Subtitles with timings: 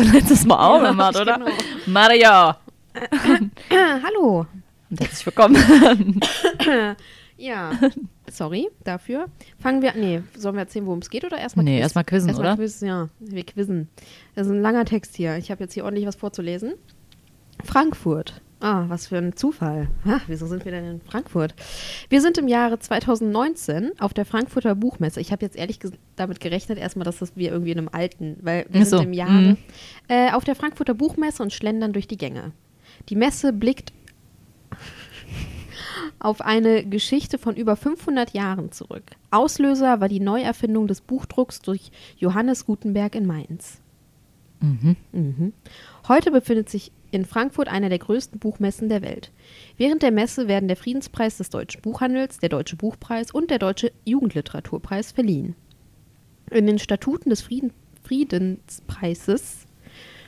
[0.00, 1.34] Du letztes Mal auch Ja, gemacht, oder?
[1.38, 1.50] genau.
[1.86, 2.28] Mario!
[2.28, 4.46] Ah, hallo.
[4.90, 6.20] Und herzlich willkommen.
[7.36, 7.70] Ja,
[8.30, 9.28] sorry dafür.
[9.58, 12.48] Fangen wir, nee, sollen wir erzählen, worum es geht oder erstmal Nee, erstmal quizzen, Erstmal
[12.48, 12.56] oder?
[12.56, 13.88] Quiz, ja, wir quizzen.
[14.34, 15.38] Das ist ein langer Text hier.
[15.38, 16.74] Ich habe jetzt hier ordentlich was vorzulesen.
[17.64, 18.42] Frankfurt.
[18.60, 19.88] Ah, was für ein Zufall.
[20.04, 21.54] Ah, wieso sind wir denn in Frankfurt?
[22.10, 25.18] Wir sind im Jahre 2019 auf der Frankfurter Buchmesse.
[25.18, 25.78] Ich habe jetzt ehrlich
[26.16, 29.12] damit gerechnet, erstmal, dass das wir irgendwie in einem alten, weil wir so, sind im
[29.14, 29.56] Jahre mhm.
[30.08, 32.52] äh, auf der Frankfurter Buchmesse und schlendern durch die Gänge.
[33.08, 33.94] Die Messe blickt
[36.18, 39.04] auf eine Geschichte von über 500 Jahren zurück.
[39.30, 43.80] Auslöser war die Neuerfindung des Buchdrucks durch Johannes Gutenberg in Mainz.
[44.60, 44.96] Mhm.
[45.12, 45.52] Mhm.
[46.08, 49.30] Heute befindet sich in Frankfurt einer der größten Buchmessen der Welt.
[49.76, 53.92] Während der Messe werden der Friedenspreis des deutschen Buchhandels, der Deutsche Buchpreis und der Deutsche
[54.04, 55.54] Jugendliteraturpreis verliehen.
[56.50, 59.66] In den Statuten des Frieden Friedenspreises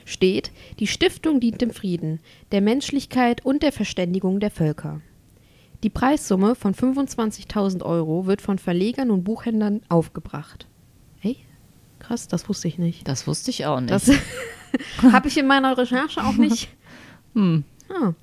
[0.05, 2.19] steht, die Stiftung dient dem Frieden,
[2.51, 5.01] der Menschlichkeit und der Verständigung der Völker.
[5.83, 10.67] Die Preissumme von 25.000 Euro wird von Verlegern und Buchhändlern aufgebracht.
[11.21, 11.37] Ey,
[11.99, 13.05] krass, das wusste ich nicht.
[13.07, 13.91] Das wusste ich auch nicht.
[13.91, 14.09] Das
[15.11, 16.69] habe ich in meiner Recherche auch nicht.
[17.33, 17.63] hm.
[17.89, 18.13] Ah.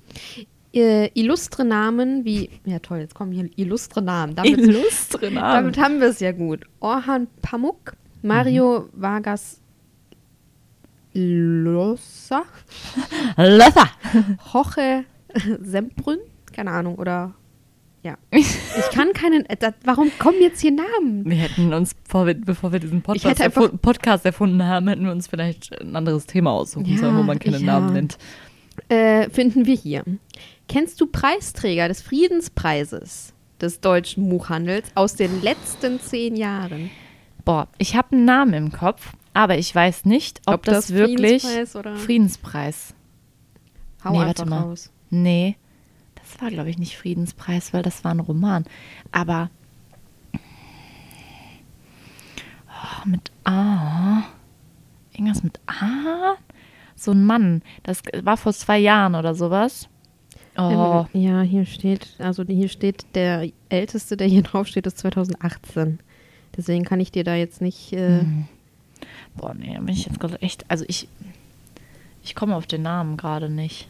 [0.73, 4.35] Äh, illustre Namen wie, ja toll, jetzt kommen hier illustre Namen.
[4.35, 5.53] Damit, Illustre Namen.
[5.65, 6.61] damit haben wir es ja gut.
[6.79, 9.01] Orhan Pamuk, Mario Mhm.
[9.01, 9.59] Vargas
[11.13, 12.43] Llosa,
[13.35, 13.89] Löffer.
[14.53, 15.03] Jorge
[15.61, 16.19] Sembrün,
[16.53, 17.33] keine Ahnung, oder
[18.03, 18.17] ja.
[18.31, 21.23] Ich kann keinen, äh, da, warum kommen jetzt hier Namen?
[21.29, 25.11] Wir hätten uns, bevor wir, bevor wir diesen Podcast, erfu Podcast erfunden haben, hätten wir
[25.11, 27.65] uns vielleicht ein anderes Thema aussuchen Ja, sollen, wo man keine ja.
[27.65, 28.17] Namen nennt.
[28.89, 30.03] Äh, finden wir hier.
[30.67, 36.89] Kennst du Preisträger des Friedenspreises des deutschen Buchhandels aus den letzten zehn Jahren?
[37.45, 40.93] Boah, ich habe einen Namen im Kopf, aber ich weiß nicht, ob, Ob das, das
[40.93, 42.93] wirklich Friedenspreis oder- Friedenspreis.
[44.03, 44.61] Hau Nee, einfach warte mal.
[44.61, 44.89] raus.
[45.09, 45.57] Nee,
[46.31, 48.65] das war, glaube ich, nicht Friedenspreis, weil das war ein Roman.
[49.11, 49.49] Aber
[52.67, 54.23] oh, mit A.
[55.13, 56.35] Irgendwas mit A?
[56.95, 57.61] So ein Mann.
[57.83, 59.87] Das war vor zwei Jahren oder sowas.
[60.57, 64.97] Oh, Ähm, Ja, hier steht, also hier steht, der älteste, der hier drauf steht, ist
[64.99, 65.99] 2018.
[66.55, 67.93] Deswegen kann ich dir da jetzt nicht.
[67.93, 68.45] Äh, Hm.
[69.35, 70.65] boah, nee, da bin ich jetzt gerade echt.
[70.69, 71.07] Also ich.
[72.23, 73.87] Ich komme auf den Namen gerade nicht.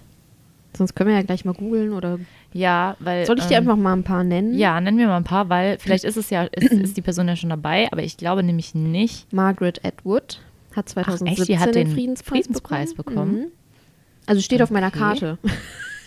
[0.77, 2.19] Sonst können wir ja gleich mal googeln oder.
[2.53, 3.25] Ja, weil.
[3.25, 4.53] Soll ich dir ähm, einfach mal ein paar nennen?
[4.57, 7.27] Ja, nennen wir mal ein paar, weil vielleicht ist es ja, ist, ist die Person
[7.27, 9.31] ja schon dabei, aber ich glaube nämlich nicht.
[9.33, 10.41] Margaret Atwood
[10.75, 13.15] hat 2017 die hat den, den Friedenspreis, Friedenspreis bekommen.
[13.15, 13.39] bekommen?
[13.45, 13.51] Mhm.
[14.27, 14.99] Also steht auf meiner Okay.
[14.99, 15.37] Karte.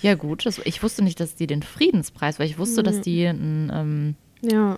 [0.03, 0.45] Ja, gut.
[0.45, 4.15] Das, ich wusste nicht, dass die den Friedenspreis, weil ich wusste, dass die ein, ähm,
[4.43, 4.77] Ja.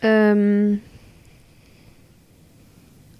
[0.00, 0.80] Ähm,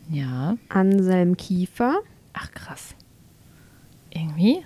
[0.08, 0.56] ja.
[0.70, 1.98] Anselm Kiefer.
[2.32, 2.94] Ach, krass.
[4.14, 4.64] Irgendwie?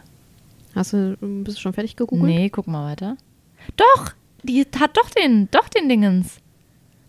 [0.74, 2.32] Hast du, bist du schon fertig gegoogelt?
[2.34, 3.16] Nee, guck mal weiter.
[3.76, 4.12] Doch!
[4.44, 6.40] Die hat doch den, doch den Dingens.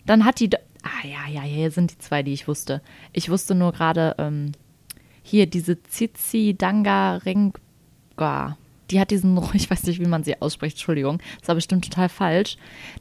[0.06, 0.50] Dann hat die.
[0.84, 2.82] Ah, ja, ja, hier sind die zwei, die ich wusste.
[3.14, 4.52] Ich wusste nur gerade, ähm,
[5.24, 8.58] hier diese Zizi Danga Renga.
[8.92, 12.10] Die hat diesen, ich weiß nicht, wie man sie ausspricht, Entschuldigung, das war bestimmt total
[12.10, 12.58] falsch.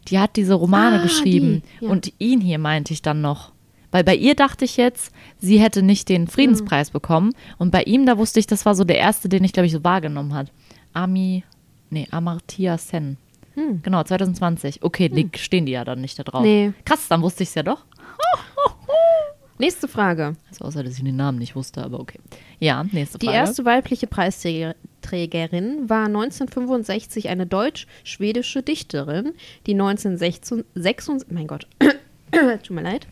[0.08, 1.62] Die hat diese Romane Ah, geschrieben.
[1.80, 1.90] die, ja.
[1.90, 3.52] Und ihn hier meinte ich dann noch.
[3.92, 7.32] Weil bei ihr dachte ich jetzt, sie hätte nicht den Friedenspreis bekommen.
[7.58, 9.72] Und bei ihm, da wusste ich, das war so der erste, den ich, glaube ich,
[9.72, 10.50] so wahrgenommen hat.
[10.92, 11.44] Ami,
[11.90, 13.18] nee, Amartya Sen.
[13.54, 13.82] Hm.
[13.82, 14.82] Genau, 2020.
[14.82, 16.42] Okay, die stehen die ja dann nicht da drauf.
[16.42, 16.72] Nee.
[16.84, 17.84] Krass, dann wusste ich es ja doch.
[19.58, 20.36] Nächste Frage.
[20.48, 22.18] Also außer, dass ich den Namen nicht wusste, aber okay.
[22.58, 23.38] Ja, nächste Die Frage.
[23.38, 29.34] erste weibliche Preisträgerin war 1965 eine deutsch-schwedische Dichterin,
[29.66, 31.68] die 1966, mein Gott,
[32.32, 33.06] tut mir leid,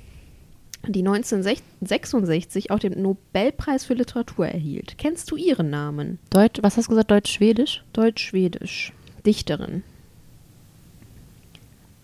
[0.86, 4.96] die 1966 auch den Nobelpreis für Literatur erhielt.
[4.98, 6.18] Kennst du ihren Namen?
[6.30, 7.10] Deutsch, was hast du gesagt?
[7.10, 7.84] Deutsch-Schwedisch?
[7.92, 8.92] Deutsch-schwedisch.
[9.26, 9.82] Dichterin.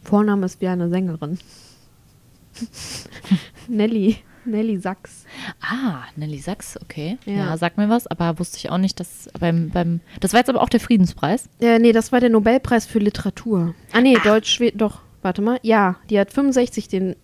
[0.02, 1.38] Vorname ist wie eine Sängerin.
[3.69, 4.19] Nelly.
[4.44, 5.25] Nelly Sachs.
[5.61, 7.19] Ah, Nelly Sachs, okay.
[7.25, 7.32] Ja.
[7.32, 7.56] Ja.
[7.56, 10.00] sag mir was, aber wusste ich auch nicht, dass beim, beim.
[10.20, 11.49] Das war jetzt aber auch der Friedenspreis.
[11.61, 13.75] Äh, nee, das war der Nobelpreis für Literatur.
[13.93, 15.58] Ah, nee, Deutsch, Schwed doch, warte mal.
[15.62, 17.17] Ja, die hat 65 den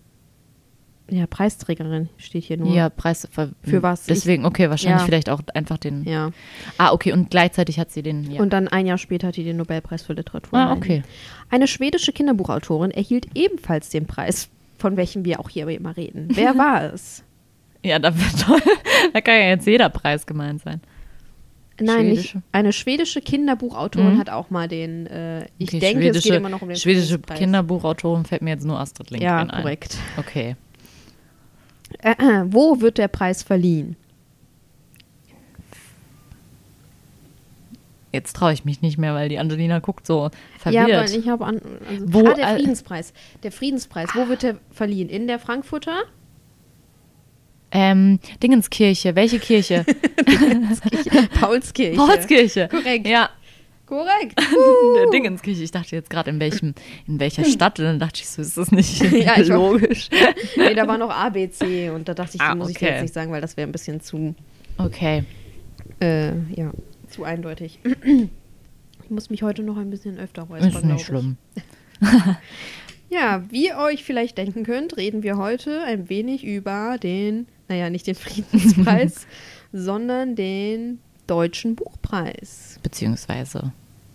[1.09, 2.73] ja, Preisträgerin steht hier nur.
[2.73, 4.05] Ja, Preis für, Für was?
[4.05, 5.05] Deswegen, okay, wahrscheinlich Ja.
[5.05, 6.03] vielleicht auch einfach den.
[6.05, 6.31] Ja.
[6.77, 8.31] Ah, okay, und gleichzeitig hat sie den.
[8.31, 8.41] Ja.
[8.41, 10.57] Und dann ein Jahr später hat die den Nobelpreis für Literatur.
[10.57, 11.03] ah, okay.
[11.49, 16.29] Eine schwedische Kinderbuchautorin erhielt ebenfalls den Preis, von welchem wir auch hier immer reden.
[16.31, 17.23] Wer war es?
[17.83, 18.13] Ja, da.
[19.13, 20.79] Da kann ja jetzt jeder Preis gemeint sein.
[21.81, 22.37] Nein, nicht.
[22.51, 24.19] Eine schwedische Kinderbuchautorin Mhm.
[24.19, 25.07] hat auch mal den.
[25.07, 27.19] Äh, ich Okay, denke, es schwedische, geht immer noch um den Schwedische.
[27.19, 29.49] Kinderbuchautorin fällt mir jetzt nur Astrid Lindgren Ja, ein.
[29.63, 29.97] korrekt.
[30.17, 30.55] Okay.
[31.99, 33.95] Äh, wo wird der Preis verliehen?
[38.11, 40.29] Jetzt traue ich mich nicht mehr, weil die Angelina guckt so
[40.59, 40.87] verwirrt.
[40.87, 41.59] Ja, aber ich habe an.
[41.89, 43.11] Also, Wo, ah, der Friedenspreis.
[43.41, 44.09] Der Friedenspreis.
[44.13, 45.09] Wo wird der verliehen?
[45.09, 46.03] In der Frankfurter?
[47.73, 49.83] ähm, Dingenskirche, welche Kirche?
[51.39, 51.97] Paulskirche.
[51.97, 52.67] Paulskirche.
[52.69, 53.07] Korrekt.
[53.07, 53.29] Ja,
[53.85, 54.39] Korrekt.
[54.95, 55.61] der Dingenskirche.
[55.63, 56.73] Ich dachte jetzt gerade in welchem,
[57.07, 57.79] in welcher Stadt.
[57.79, 60.09] Und dann dachte ich so, ist das nicht Ja, ich war- logisch?
[60.57, 62.77] nee, da war noch A, B, C und da dachte ich, die Ah, muss ich
[62.77, 62.93] dir okay.
[62.95, 64.33] jetzt nicht sagen, weil das wäre ein bisschen zu,
[64.77, 65.23] Okay.
[65.99, 66.71] äh, ja,
[67.09, 67.79] zu eindeutig.
[69.03, 71.05] Ich muss mich heute noch ein bisschen öfter räuspern, Ist nicht ich.
[71.05, 71.37] schlimm.
[73.09, 77.89] Ja, wie ihr euch vielleicht denken könnt, reden wir heute ein wenig über den, naja,
[77.91, 79.27] nicht den Friedenspreis,
[79.71, 82.79] sondern den Deutschen Buchpreis.
[82.83, 83.71] Beziehungsweise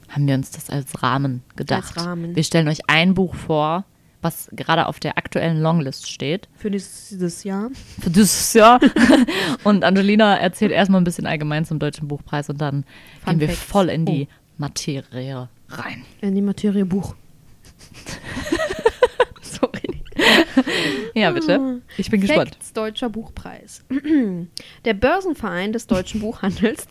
[0.08, 1.96] haben wir uns das als Rahmen gedacht.
[1.96, 2.34] Als Rahmen.
[2.37, 3.84] Wir stellen euch ein Buch vor,
[4.22, 6.49] was gerade auf der aktuellen Longlist steht.
[6.56, 7.70] Für dieses Jahr.
[8.00, 8.81] Für dieses Jahr.
[9.64, 12.84] Und Angelina erzählt erstmal ein bisschen allgemein zum Deutschen Buchpreis und dann
[13.25, 13.62] Fun gehen wir Facts.
[13.70, 14.34] voll in die Oh.
[14.58, 16.04] Materie rein.
[16.20, 17.14] In die Materie Buch.
[19.43, 20.02] Sorry.
[21.14, 21.81] Ja, bitte.
[21.96, 22.54] Ich bin gespannt.
[22.56, 23.84] Facts Deutscher Buchpreis.
[24.84, 26.87] Der Börsenverein des deutschen Buchhandels.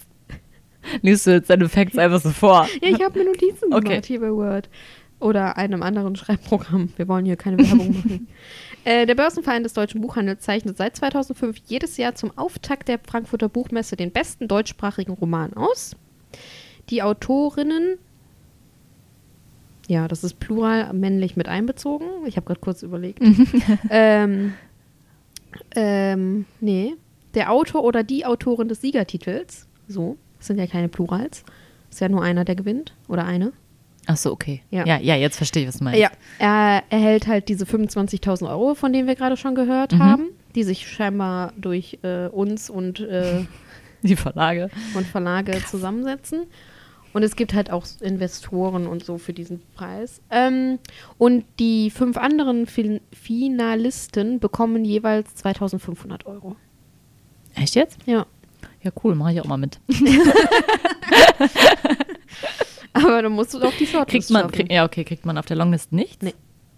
[1.02, 2.68] Liest du jetzt deine Facts einfach so vor?
[2.82, 3.88] Ja, ich habe mir Notizen Okay.
[3.90, 4.70] gemacht hier bei Word.
[5.20, 6.94] Oder einem anderen Schreibprogramm.
[6.96, 8.28] Wir wollen hier keine Werbung machen.
[8.86, 13.50] Äh, der Börsenverein des deutschen Buchhandels zeichnet seit 2005 jedes Jahr zum Auftakt der Frankfurter
[13.50, 15.98] Buchmesse den besten deutschsprachigen Roman aus.
[16.90, 17.98] Die Autorinnen,
[19.90, 22.08] ja, das ist plural männlich mit einbezogen.
[22.28, 23.20] Ich habe gerade kurz überlegt.
[23.90, 24.54] ähm,
[25.76, 26.96] ähm, nee.
[27.34, 31.44] Der Autor oder die Autorin des Siegertitels, so, das sind ja keine Plurals.
[31.90, 32.94] Ist ja nur einer, der gewinnt.
[33.08, 33.54] Oder eine.
[34.06, 34.62] Ach so, okay.
[34.72, 34.86] Ja.
[34.86, 36.00] Ja, ja, jetzt verstehe ich, was du meinst.
[36.00, 40.00] Ja, er erhält halt diese 25.000 Euro, von denen wir gerade schon gehört Mhm.
[40.04, 40.26] haben,
[40.56, 43.46] die sich scheinbar durch äh, uns und, äh,
[44.04, 44.70] Die Verlage.
[44.96, 46.44] und Verlage zusammensetzen.
[47.14, 50.22] Und es gibt halt auch Investoren und so für diesen Preis.
[50.30, 50.78] Ähm,
[51.18, 56.56] und die fünf anderen fin Finalisten bekommen jeweils 2.500 Euro.
[57.56, 57.98] Echt jetzt?
[58.06, 58.26] Ja.
[58.84, 59.80] Ja, cool, mache ich auch mal mit.
[62.94, 65.46] Aber dann musst du doch die Shortlist Kriegt man, krieg, ja, okay, kriegt man auf
[65.46, 66.24] der Longlist nichts?
[66.24, 66.34] Nee.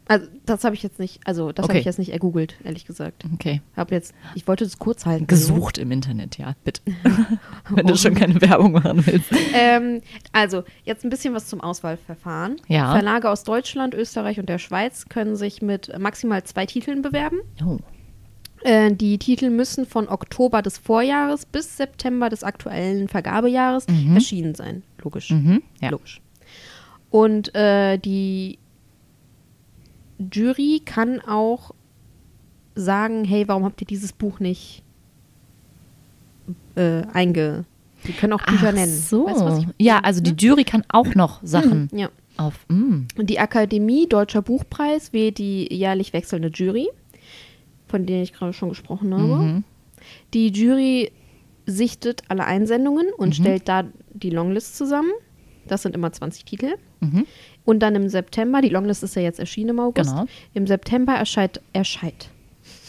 [0.07, 1.79] Also das habe ich jetzt nicht, also das habe Okay.
[1.81, 3.25] ich jetzt nicht ergoogelt, ehrlich gesagt.
[3.35, 3.61] Okay.
[3.77, 5.27] Hab jetzt, ich wollte das kurz halten.
[5.27, 6.81] Gesucht im Internet, ja, bitte.
[7.69, 9.31] Wenn du schon keine Werbung machen willst.
[9.53, 12.55] Ähm, also, jetzt ein bisschen was zum Auswahlverfahren.
[12.67, 12.91] Ja.
[12.91, 17.37] Verlage aus Deutschland, Österreich und der Schweiz können sich mit maximal zwei Titeln bewerben.
[17.63, 17.77] Oh.
[18.63, 24.83] Äh, die Titel müssen von Oktober des Vorjahres bis September des aktuellen Vergabejahres erschienen sein.
[25.03, 25.31] Logisch.
[25.31, 25.63] Mhm.
[25.81, 25.89] Ja.
[25.89, 26.21] Logisch.
[27.09, 28.59] Und äh, die
[30.31, 31.71] Jury kann auch
[32.75, 34.83] sagen, hey, warum habt ihr dieses Buch nicht
[36.75, 37.65] äh, einge...
[38.05, 38.93] Die können auch Bücher Ach nennen.
[38.97, 39.25] so.
[39.25, 42.07] Weißt was ich ja, also die Jury kann auch noch Sachen Ja.
[42.37, 42.65] auf.
[42.69, 43.07] Mm.
[43.17, 46.87] Und die Akademie Deutscher Buchpreis wählt die jährlich wechselnde Jury,
[47.89, 49.25] von der ich gerade schon gesprochen habe.
[49.43, 49.63] Mhm.
[50.33, 51.11] Die Jury
[51.65, 53.13] sichtet alle Einsendungen Mhm.
[53.17, 55.11] und stellt da die Longlist zusammen.
[55.67, 56.75] Das sind immer 20 Titel.
[56.99, 57.25] Mhm.
[57.65, 60.09] Und dann im September, die Longlist ist ja jetzt erschienen im August.
[60.09, 60.25] Genau.
[60.53, 62.29] Im September erscheint, erscheint,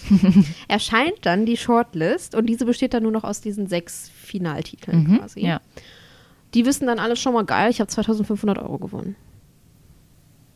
[0.69, 5.19] erscheint dann die Shortlist und diese besteht dann nur noch aus diesen sechs Finaltiteln Mhm.
[5.19, 5.41] quasi.
[5.45, 5.61] Ja.
[6.55, 9.15] Die wissen dann alle schon mal geil, ich habe 2500 Euro gewonnen.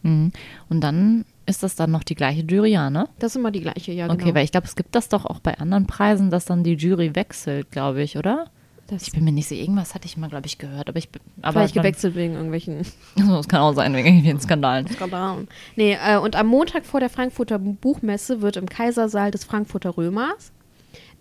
[0.02, 0.32] Mhm.
[0.70, 3.08] Und dann ist das dann noch die gleiche Jury, ja, ne?
[3.18, 4.34] Das ist immer die gleiche, ja Okay, genau.
[4.34, 7.14] weil ich glaube, es gibt das doch auch bei anderen Preisen, dass dann die Jury
[7.14, 8.50] wechselt, glaube ich, oder?
[8.86, 11.08] Das Ich bin mir nicht sicher, irgendwas hatte ich mal, glaube ich, gehört, aber ich
[11.08, 11.22] bin.
[11.40, 12.82] Aber Vielleicht gewechselt wegen irgendwelchen
[13.18, 14.86] Also, das kann auch sein, wegen irgendwelchen Skandalen.
[14.88, 15.48] Skandalen.
[15.76, 20.52] Nee, äh, und am Montag vor der Frankfurter Buchmesse wird im Kaisersaal des Frankfurter Römers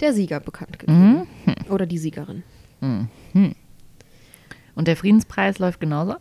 [0.02, 1.28] der Sieger bekannt gegeben.
[1.46, 1.56] Mhm.
[1.70, 2.44] Oder die Siegerin.
[4.76, 6.16] Und der Friedenspreis läuft genauso?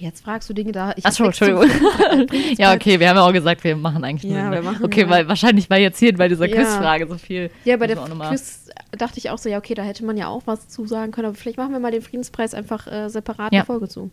[0.00, 0.94] Jetzt fragst du Dinge da.
[0.96, 1.64] Ich Achso, Entschuldigung.
[2.56, 4.52] ja, okay, wir haben ja auch gesagt, wir machen eigentlich Ja, nur.
[4.52, 6.56] wir machen okay, ja- weil wahrscheinlich war jetzt hier bei dieser Ja.
[6.56, 7.50] Quizfrage so viel.
[7.66, 10.42] Ja, bei der Quiz dachte ich auch so, ja, okay, da hätte man ja auch
[10.46, 13.64] was zu sagen können, aber vielleicht machen wir mal den Friedenspreis einfach äh, separat eine
[13.66, 14.10] Folge zu.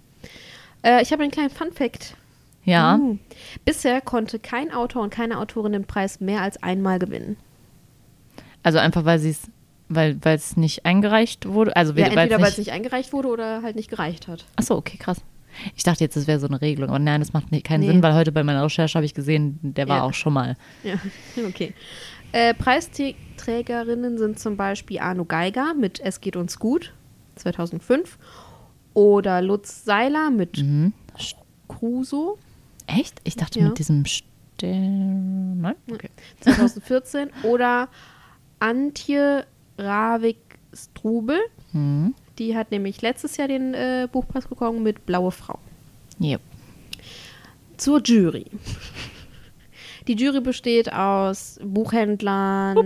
[0.84, 2.16] Äh, ich habe einen kleinen Fun-Fact
[2.66, 2.98] Ja.
[2.98, 3.18] Uh.
[3.64, 7.38] Bisher konnte kein Autor und keine Autorin den Preis mehr als einmal gewinnen.
[8.62, 9.44] Also einfach, weil sie es,
[9.88, 11.74] weil es nicht eingereicht wurde.
[11.78, 14.44] Also Ja, weil entweder weil es es nicht eingereicht wurde oder halt nicht gereicht hat.
[14.58, 15.22] Achso, okay, krass.
[15.76, 16.90] Ich dachte jetzt, das wäre so eine Regelung.
[16.90, 17.88] Aber nein, das macht nicht, keinen Nee.
[17.88, 20.04] Sinn, weil heute bei meiner Recherche habe ich gesehen, der war Ja.
[20.04, 20.56] auch schon mal.
[20.84, 20.96] Ja,
[21.48, 21.74] okay.
[22.32, 26.94] Äh, Preisträgerinnen sind zum Beispiel Arno Geiger mit Es geht uns gut,
[27.36, 28.18] 2005.
[28.94, 30.94] Oder Lutz Seiler mit Mhm.
[31.68, 32.38] Crusoe,
[32.88, 33.20] Echt?
[33.26, 33.68] Ich dachte Ja.
[33.68, 35.60] mit diesem Stern.
[35.62, 35.76] Nein?
[35.92, 36.10] okay.
[36.42, 37.30] 2014.
[37.44, 37.90] Oder
[38.60, 39.46] Antje
[39.78, 41.38] Ravik-Strubel.
[41.74, 42.16] Mhm.
[42.40, 45.60] Die hat nämlich letztes Jahr den äh, Buchpreis bekommen mit Blaue Frau.
[46.22, 46.42] Yep.
[47.78, 48.46] Zur Jury.
[50.08, 52.78] Die Jury besteht aus Buchhändlern,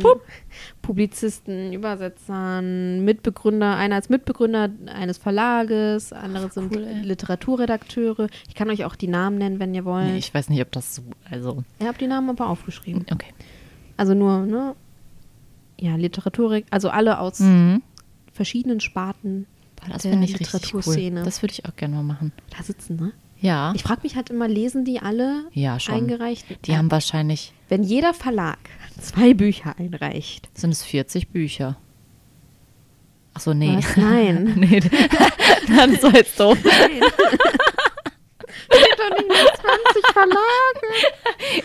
[0.82, 6.82] Publizisten, Übersetzern, Mitbegründer, einer als Mitbegründer eines Verlages, andere sind cool.
[7.04, 8.28] Literaturredakteure.
[8.48, 10.08] Ich kann euch auch die Namen nennen, wenn ihr wollt.
[10.08, 11.04] Nee, ich weiß nicht, ob das so.
[11.30, 13.06] Also, ich habe die Namen aber aufgeschrieben.
[13.12, 13.34] okay.
[13.98, 14.76] Also nur, ne?
[15.80, 17.84] Ja, Literatur, also alle aus Mhm.
[18.34, 19.46] Verschiedenen Sparten
[19.76, 20.60] Boah, das der ich richtig cool.
[20.60, 21.24] Literaturszene.
[21.24, 22.32] Das würde ich auch gerne mal machen.
[22.56, 23.12] da sitzen, ne?
[23.40, 23.74] Ja.
[23.76, 25.96] Ich frage mich halt immer, lesen die alle Ja, schon.
[25.96, 26.46] eingereicht?
[26.66, 28.60] Die haben wahrscheinlich, Wenn jeder Verlag
[29.02, 30.48] zwei Bücher einreicht.
[30.54, 31.78] sind es 40 Bücher.
[33.34, 33.78] Achso, nee.
[33.78, 33.98] Was?
[33.98, 34.54] Nein.
[34.58, 34.80] nee,
[35.68, 36.58] das war jetzt doof.
[36.64, 37.02] Nein.
[38.74, 40.88] Steht doch nicht mehr 20 Verlage.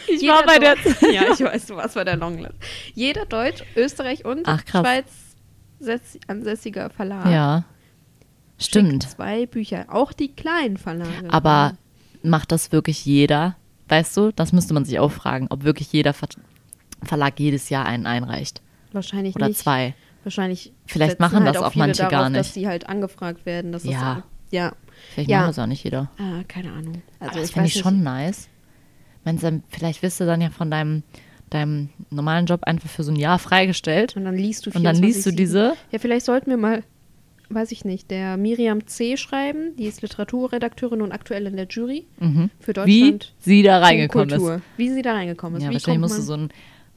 [0.08, 0.76] Ich Jeder war bei der.
[1.12, 2.54] Ja, ich weiß, du warst bei der Longlist.
[2.94, 4.80] Jeder Deutsch, Österreich und Ach, krass.
[4.82, 5.06] Schweiz
[6.28, 7.26] ansässiger Verlag.
[7.26, 7.64] Ja.
[8.58, 9.02] schickt Stimmt.
[9.10, 9.86] Zwei Bücher.
[9.88, 11.28] Auch die kleinen Verlage.
[11.30, 11.74] Aber
[12.22, 13.56] macht das wirklich jeder?
[13.88, 16.28] Weißt du, das müsste man sich auch fragen, ob wirklich jeder Ver
[17.02, 18.62] Verlag jedes Jahr einen einreicht.
[18.92, 19.60] wahrscheinlich Oder nicht.
[19.60, 19.94] zwei.
[20.24, 22.56] Wahrscheinlich Vielleicht machen halt das auch viele manche darauf, gar dass nicht.
[22.56, 23.70] die halt angefragt werden.
[23.70, 24.14] Dass Ja.
[24.16, 24.72] Das, ja.
[25.10, 25.38] Vielleicht Ja.
[25.40, 26.10] machen das auch nicht jeder.
[26.18, 27.02] Ah, keine Ahnung.
[27.20, 27.82] Also Aber das ich finde ich nicht.
[27.84, 28.48] schon nice.
[29.24, 31.02] Meinst du, vielleicht wirst du dann ja von deinem,
[31.56, 34.16] deinem normalen Job einfach für so ein Jahr freigestellt.
[34.16, 35.36] Und dann liest du Und dann liest du 24/7.
[35.36, 35.72] diese.
[35.90, 36.82] Ja, vielleicht sollten wir mal,
[37.48, 39.16] weiß ich nicht, der Miriam C.
[39.16, 39.74] schreiben.
[39.76, 42.50] Die ist Literaturredakteurin und aktuell in der Jury Mhm.
[42.60, 43.32] für Wie Deutschland.
[43.38, 44.60] sie da reingekommen ist.
[44.76, 45.64] Wie sie da reingekommen ist.
[45.64, 46.50] Ja, Wie wahrscheinlich musst du so ein,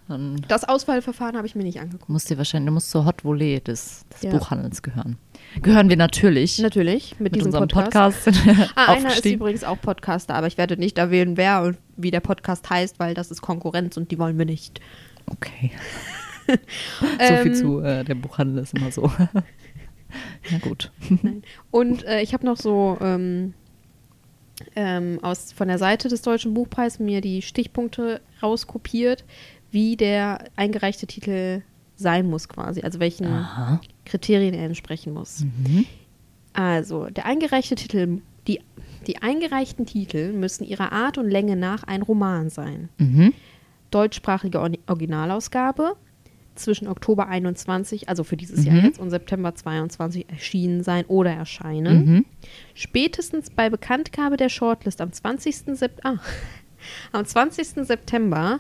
[0.09, 2.09] ein das Auswahlverfahren habe ich mir nicht angeguckt.
[2.09, 4.31] musst dir wahrscheinlich, du musst zur Hot Volley des, des Ja.
[4.31, 5.17] Buchhandels gehören.
[5.61, 8.25] Gehören wir natürlich Natürlich, mit, mit diesem unserem Podcast.
[8.25, 12.11] Podcast, Ah, einer ist übrigens auch Podcaster, aber ich werde nicht erwähnen, wer und wie
[12.11, 14.79] der Podcast heißt, weil das ist Konkurrenz und die wollen wir nicht.
[15.27, 15.71] Okay.
[16.47, 16.55] so
[17.17, 19.11] viel Ähm, zu, äh, der Buchhandel ist immer so.
[20.51, 20.91] Na gut.
[21.71, 23.53] Und äh, ich habe noch so ähm,
[24.75, 29.23] ähm, aus, von der Seite des Deutschen Buchpreises mir die Stichpunkte rauskopiert,
[29.71, 31.61] wie der eingereichte Titel
[31.95, 33.81] sein muss quasi, also welchen Aha.
[34.05, 35.41] Kriterien er entsprechen muss.
[35.41, 35.85] Mhm.
[36.53, 38.61] Also, der eingereichte Titel, die,
[39.05, 42.89] die eingereichten Titel müssen ihrer Art und Länge nach ein Roman sein.
[42.97, 43.33] Mhm.
[43.91, 45.93] Deutschsprachige Or- Originalausgabe
[46.55, 48.65] zwischen Oktober 21, also für dieses Mhm.
[48.75, 52.05] Jahr jetzt, und September 22 erschienen sein oder erscheinen.
[52.05, 52.25] Mhm.
[52.73, 55.75] Spätestens bei Bekanntgabe der Shortlist am 20.
[55.77, 56.17] Sep ah,
[57.11, 57.85] am 20.
[57.85, 58.59] September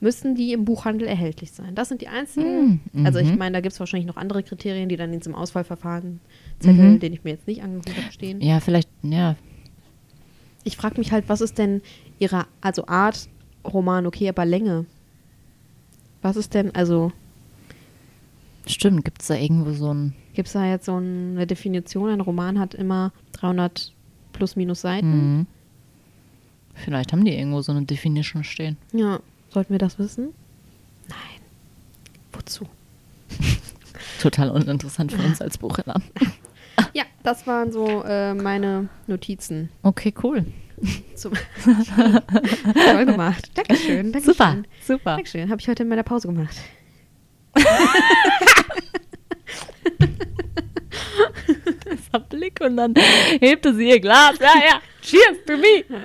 [0.00, 1.74] müssen die im Buchhandel erhältlich sein.
[1.74, 2.80] Das sind die einzigen.
[2.92, 3.06] Mhm.
[3.06, 6.20] Also ich meine, da gibt es wahrscheinlich noch andere Kriterien, die dann in diesem Auswahlverfahren
[6.60, 7.00] Zettel, Mhm.
[7.00, 8.40] den ich mir jetzt nicht angeguckt habe, stehen.
[8.40, 9.36] Ja, vielleicht, ja.
[10.64, 11.80] Ich frage mich halt, was ist denn
[12.18, 13.28] ihre, also Art
[13.64, 14.84] Roman, okay, aber Länge?
[16.22, 17.12] Was ist denn, also
[18.66, 20.12] Stimmt, gibt es da irgendwo so ein.
[20.34, 22.10] gibt es da jetzt so eine Definition?
[22.10, 23.92] Ein Roman hat immer 300
[24.32, 25.38] plus minus Seiten.
[25.38, 25.46] Mhm.
[26.74, 28.76] Vielleicht haben die irgendwo so eine Definition stehen.
[28.92, 29.20] Ja,
[29.56, 30.34] sollten wir das wissen?
[31.08, 31.40] Nein.
[32.30, 32.68] Wozu?
[34.20, 36.02] Total uninteressant für uns als Buchhändler.
[36.92, 39.70] Ja, das waren so äh, meine Notizen.
[39.82, 40.44] Okay, cool.
[41.14, 41.32] Zum
[42.74, 43.50] Toll gemacht.
[43.54, 44.12] Dankeschön.
[44.12, 44.34] Dankeschön.
[44.34, 45.14] Super, super.
[45.16, 45.48] Dankeschön.
[45.48, 46.56] Habe ich heute in meiner Pause gemacht.
[51.90, 52.92] Dieser Blick und dann
[53.40, 54.38] hebte sie ihr Glas.
[54.38, 54.82] Ja, ja.
[55.06, 56.00] Cheers to me.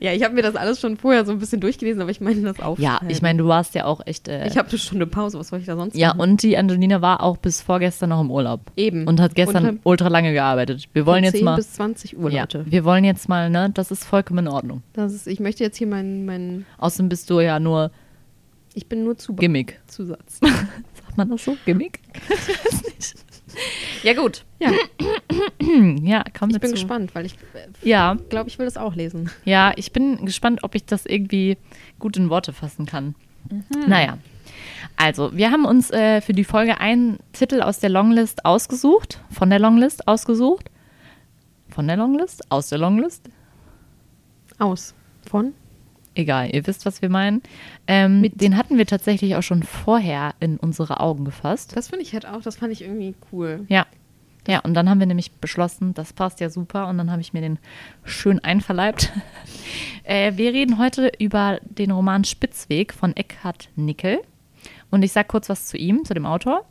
[0.00, 2.40] Ja, ich habe mir das alles schon vorher so ein bisschen durchgelesen, aber ich meine
[2.40, 2.78] das auch.
[2.78, 4.28] Ja, ich meine, du warst ja auch echt.
[4.28, 5.38] Äh, ich habe eine Stunde Pause.
[5.38, 6.20] Was soll ich da sonst ja, machen?
[6.20, 8.60] und die Angelina war auch bis vorgestern noch im Urlaub.
[8.74, 9.06] Eben.
[9.06, 10.88] Und hat gestern Und ultra lange gearbeitet.
[10.94, 11.56] Wir wollen von jetzt 10 mal.
[11.56, 12.64] bis 20 Uhr, Ja, Leute.
[12.66, 13.70] wir wollen jetzt mal, ne?
[13.74, 14.82] Das ist vollkommen in Ordnung.
[14.94, 17.90] Das ist, ich möchte jetzt hier meinen, meinen Außerdem bist du ja nur
[18.76, 19.80] ich bin nur zu Gimmick.
[19.86, 20.38] Zusatz.
[20.40, 21.56] Sagt man das so?
[21.64, 22.00] Gimmick?
[22.14, 23.25] ich weiß nicht.
[24.02, 24.44] Ja, gut.
[24.58, 24.70] Ja,
[26.02, 27.34] Ja, komm ich bin gespannt, weil ich
[27.82, 29.30] Ja, glaube, ich will das auch lesen.
[29.44, 31.56] ja, ich bin gespannt, ob ich das irgendwie
[31.98, 33.14] gut in Worte fassen kann.
[33.50, 33.64] Mhm.
[33.88, 34.18] Naja.
[34.96, 39.20] Also, wir haben uns äh, für die Folge einen Titel aus der Longlist ausgesucht.
[39.30, 40.70] Von der Longlist ausgesucht.
[41.68, 42.50] Von der Longlist?
[42.50, 43.28] Aus der Longlist?
[44.58, 44.94] Aus.
[45.28, 45.52] Von?
[46.16, 47.42] Egal, ihr wisst, was wir meinen.
[47.86, 51.76] Ähm, Mit- den hatten wir tatsächlich auch schon vorher in unsere Augen gefasst.
[51.76, 53.64] Das finde ich halt auch, das fand ich irgendwie cool.
[53.68, 53.86] Ja.
[54.48, 57.32] Ja, und dann haben wir nämlich beschlossen, das passt ja super und dann habe ich
[57.32, 57.58] mir den
[58.04, 59.12] schön einverleibt.
[60.04, 64.20] äh, wir reden heute über den Roman Spitzweg von Eckhard Nickel.
[64.90, 66.64] Und ich sage kurz was zu ihm, zu dem Autor.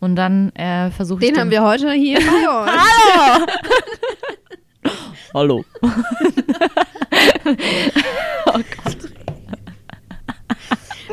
[0.00, 1.30] Und dann äh, versuche ich.
[1.30, 2.24] Den haben wir heute hier bei
[4.84, 4.92] uns.
[5.32, 5.64] Hallo.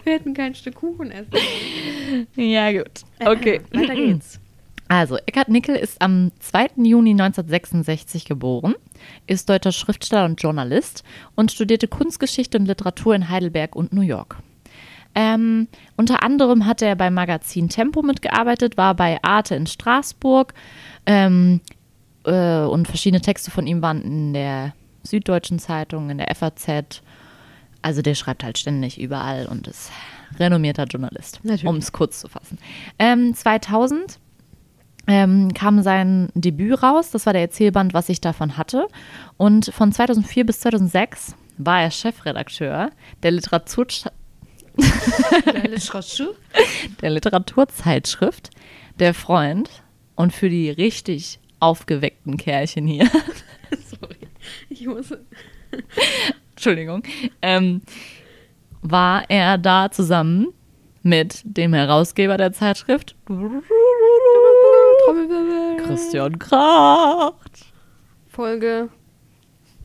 [0.08, 1.34] Wir hätten kein Stück Kuchen essen.
[2.38, 3.02] Ja, gut.
[3.20, 3.60] Okay.
[3.74, 4.40] Weiter geht's.
[4.90, 6.70] Also, Eckhard Nickel ist am 2.
[6.78, 8.74] Juni 1966 geboren,
[9.26, 11.04] ist deutscher Schriftsteller und Journalist
[11.36, 14.38] und studierte Kunstgeschichte und Literatur in Heidelberg und New York.
[15.14, 20.54] Ähm, unter anderem hat er beim Magazin Tempo mitgearbeitet, war bei Arte in Straßburg
[21.06, 21.60] ähm,
[22.24, 24.74] äh, und verschiedene Texte von ihm waren in der
[25.04, 27.02] Süddeutschen Zeitung, in der FAZ.
[27.82, 29.92] Also der schreibt halt ständig überall und ist
[30.40, 32.58] renommierter Journalist, um es kurz zu fassen.
[33.00, 34.20] Ähm, 2000
[35.08, 37.12] ähm, kam sein Debüt raus.
[37.12, 38.88] Das war der Erzählband, was ich davon hatte.
[39.38, 42.92] Und von 2004 bis 2006 war er Chefredakteur
[43.24, 43.88] der, Literatur
[47.02, 48.50] der Literaturzeitschrift
[49.00, 49.70] Der Freund.
[50.16, 53.06] Und für die richtig aufgeweckten Kerlchen hier,
[53.86, 54.18] Sorry.
[54.70, 55.12] Ich muss.
[56.58, 57.04] Entschuldigung,
[57.44, 57.84] ähm,
[58.82, 60.48] war er da zusammen
[61.04, 63.16] mit dem Herausgeber der Zeitschrift.
[65.86, 67.68] Christian Kracht.
[68.28, 68.90] Folge.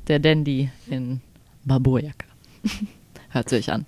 [0.08, 1.20] der Dandy in
[1.64, 2.26] Barbourjacke.
[3.32, 3.86] Hört sich an.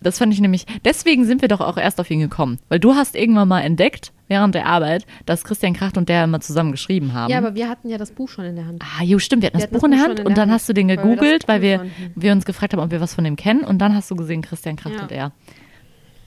[0.00, 2.58] Das fand ich nämlich, deswegen sind wir doch auch erst auf ihn gekommen.
[2.68, 6.40] Weil du hast irgendwann mal entdeckt, während der Arbeit, dass Christian Kracht und der immer
[6.40, 7.30] zusammen geschrieben haben.
[7.30, 8.82] Ja, aber wir hatten ja das Buch schon in der Hand.
[8.82, 10.34] ah, jo, stimmt, wir hatten Wir das hatten Buch in der Hand in und der
[10.44, 12.90] dann Hand, hast du den weil wir gegoogelt, weil wir, wir uns gefragt haben, ob
[12.90, 15.02] wir was von dem kennen und dann hast du gesehen, Christian Kracht Ja.
[15.02, 15.32] und er.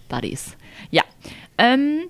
[0.10, 0.56] Buddies.
[0.92, 1.04] Ja,
[1.58, 2.02] ähm,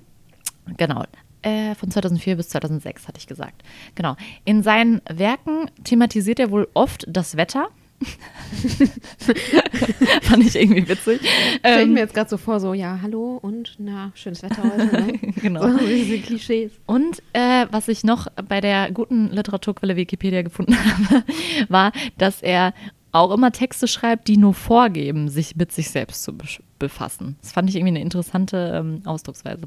[0.78, 1.04] genau.
[1.42, 3.64] Äh, von 2004 bis 2006 hatte ich gesagt.
[3.96, 4.16] Genau.
[4.44, 7.70] In seinen Werken thematisiert er wohl oft das Wetter.
[10.22, 11.20] Fand ich irgendwie witzig.
[11.60, 14.64] Stell ich Ähm, mir jetzt gerade so vor, so, ja, hallo und na, schönes Wetter
[14.64, 14.86] heute.
[14.86, 15.20] Ne?
[15.42, 15.68] genau.
[15.68, 16.72] So diese Klischees.
[16.86, 21.24] Und äh, was ich noch bei der guten Literaturquelle Wikipedia gefunden habe,
[21.70, 22.74] war, dass er
[23.12, 26.38] auch immer Texte schreibt, die nur vorgeben, sich mit sich selbst zu
[26.78, 27.38] befassen.
[27.42, 29.64] Das fand ich irgendwie eine interessante ähm, Ausdrucksweise.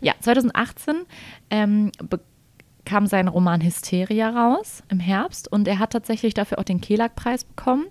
[0.00, 0.96] Ja, 2018
[1.50, 1.92] ähm,
[2.88, 7.44] kam sein Roman Hysteria raus im Herbst und er hat tatsächlich dafür auch den Kelag-Preis
[7.44, 7.84] bekommen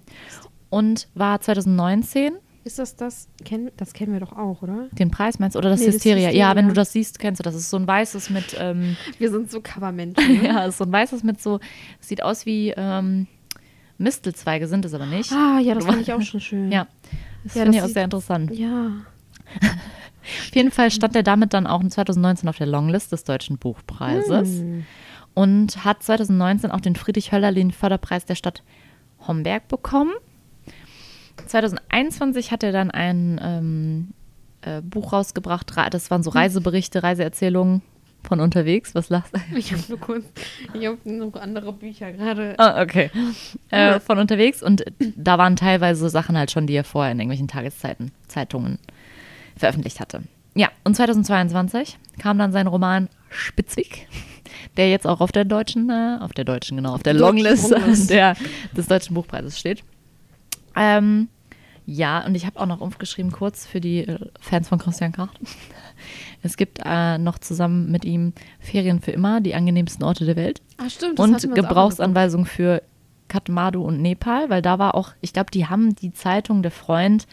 [0.70, 2.34] und war 2019
[2.64, 3.28] Ist das das?
[3.46, 4.88] Kenn, das kennen wir doch auch, oder?
[4.92, 5.60] den Preis meinst du?
[5.60, 6.22] oder das Nee, das Hysteria?
[6.24, 6.56] Ja, Hysteria.
[6.56, 7.54] wenn du das siehst, kennst du das.
[7.54, 10.42] Ist so ein weißes mit ähm, Wir sind so Covermenschen.
[10.42, 10.48] Ne?
[10.48, 11.60] Ja, ist so ein weißes mit so,
[12.00, 13.28] sieht aus wie ähm,
[14.00, 15.32] Mistelzweige, sind es aber nicht.
[15.32, 16.72] Ah, ja, das fand ich auch schon schön.
[16.72, 16.88] Ja,
[17.44, 18.52] das Ja, finde ich auch sehr interessant.
[18.58, 18.92] Ja.
[20.50, 23.58] Auf jeden Fall stand er damit dann auch in 2019 auf der Longlist des Deutschen
[23.58, 24.86] Buchpreises Hm.
[25.34, 28.64] und hat 2019 auch den Friedrich-Höllerlin-Förderpreis der Stadt
[29.28, 30.12] Homberg bekommen.
[31.46, 34.08] 2021 hat er dann ein ähm,
[34.62, 37.82] äh, Buch rausgebracht, das waren so Reiseberichte, Reiseerzählungen
[38.24, 38.96] von unterwegs.
[38.96, 39.40] Was lachst du?
[39.58, 40.26] Ich habe nur kurz,
[40.74, 42.56] ich habe noch andere Bücher gerade.
[42.58, 43.10] Ah, okay.
[43.70, 44.84] Äh, von unterwegs und
[45.16, 48.80] da waren teilweise Sachen halt schon, die er vorher in irgendwelchen Tageszeiten, Zeitungen
[49.58, 50.24] veröffentlicht hatte.
[50.56, 54.08] Ja, und 2022 kam dann sein Roman Spitzwig,
[54.76, 57.72] der jetzt auch auf der deutschen, äh, auf der deutschen, genau, auf der Longlist
[58.10, 58.36] der,
[58.76, 59.84] des Deutschen Buchpreises steht.
[60.76, 61.30] Ähm,
[61.86, 65.40] ja, und ich habe auch noch aufgeschrieben, kurz für die äh, Fans von Christian Kracht.
[66.44, 70.62] Es gibt äh, noch zusammen mit ihm Ferien für immer, die angenehmsten Orte der Welt
[70.78, 71.20] Ah, stimmt.
[71.20, 72.84] und Gebrauchsanweisung für
[73.28, 77.26] Kathmandu und Nepal, weil da war auch, ich glaube, die haben die Zeitung Der Freund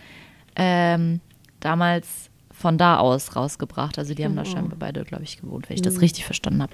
[0.57, 1.21] ähm,
[1.65, 3.99] damals von da aus rausgebracht.
[3.99, 4.45] Also die haben da Oh.
[4.45, 6.73] scheinbar beide, glaube ich, gewohnt, wenn ich das richtig verstanden habe.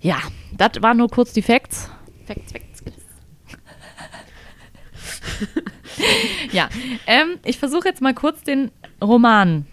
[0.00, 0.18] Ja,
[0.56, 1.90] das waren nur kurz die Facts.
[2.26, 3.02] Facts, Facts, Facts.
[6.52, 6.68] Ja,
[7.06, 8.70] ähm, ich versuche jetzt mal kurz den
[9.02, 9.66] Roman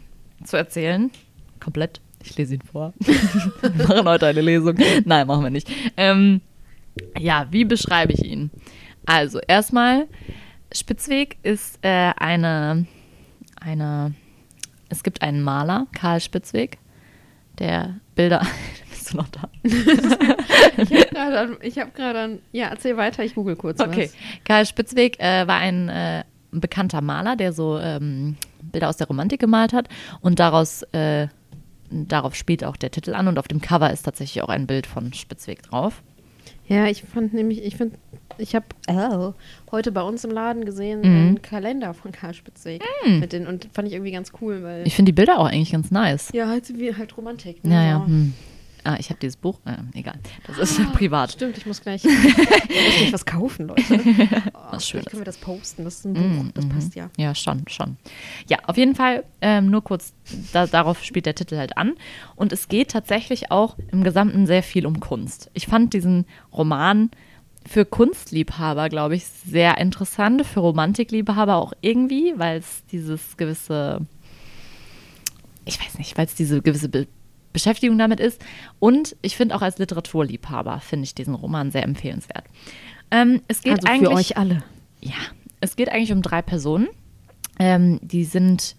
[0.43, 1.11] zu erzählen.
[1.59, 2.01] Komplett.
[2.23, 2.93] Ich lese ihn vor.
[2.99, 4.75] wir machen heute eine Lesung.
[5.05, 5.69] Nein, machen wir nicht.
[5.97, 6.41] Ähm,
[7.17, 8.51] ja, wie beschreibe ich ihn?
[9.05, 10.07] Also, erstmal,
[10.73, 12.85] Spitzweg ist äh, eine,
[13.59, 14.13] eine,
[14.89, 16.77] es gibt einen Maler, Karl Spitzweg,
[17.59, 18.41] der Bilder,
[18.89, 19.49] bist du noch da?
[21.61, 24.09] Ich habe gerade, an- ja, erzähl weiter, ich google kurz Okay.
[24.45, 29.39] Karl Spitzweg äh, war ein äh, bekannter Maler, der so ähm, Bilder aus der Romantik
[29.39, 29.89] gemalt hat
[30.21, 31.27] und daraus äh,
[31.91, 34.85] darauf spielt auch der Titel an und auf dem Cover ist tatsächlich auch ein Bild
[34.87, 36.01] von Spitzweg drauf.
[36.67, 37.97] Ja, ich fand nämlich, ich finde,
[38.39, 39.33] ich habe oh,
[39.71, 41.05] heute bei uns im Laden gesehen Mhm.
[41.05, 44.95] einen Kalender von Karl Spitzweg mit den und fand ich irgendwie ganz cool, weil Ich
[44.95, 46.29] finde die Bilder auch eigentlich ganz nice.
[46.33, 47.63] ja halt wie halt Romantik.
[47.63, 47.73] Ne?
[47.75, 48.05] Ja, ja.
[48.05, 48.33] Hm.
[48.85, 49.59] Ah, ich habe dieses Buch.
[49.65, 50.15] Äh, egal.
[50.47, 51.33] Das ist privat.
[51.33, 53.83] Stimmt, ich muss gleich, ich muss was kaufen, Leute.
[54.53, 55.05] Oh, Was vielleicht Schönes.
[55.07, 55.83] können wir das posten.
[55.83, 57.09] Das ist ein Buch, das passt ja.
[57.17, 57.97] Ja, schon, schon.
[58.47, 60.13] Ja, auf jeden Fall, ähm, nur kurz,
[60.53, 61.93] da, darauf spielt der Titel halt an.
[62.35, 65.49] Und es geht tatsächlich auch im Gesamten sehr viel um Kunst.
[65.53, 67.09] Ich fand diesen Roman
[67.69, 74.07] für Kunstliebhaber, glaube ich, sehr interessant, für Romantikliebhaber auch irgendwie, weil es dieses gewisse,
[75.65, 77.07] ich weiß nicht, weil es diese gewisse Be
[77.51, 78.43] Beschäftigung damit ist.
[78.77, 82.43] Und ich finde auch als Literaturliebhaber finde ich diesen Roman sehr empfehlenswert.
[83.09, 84.63] Ähm, es geht Also eigentlich für euch alle.
[85.01, 85.15] ja,
[85.59, 86.87] es geht eigentlich um drei Personen.
[87.57, 88.75] Ähm, die sind,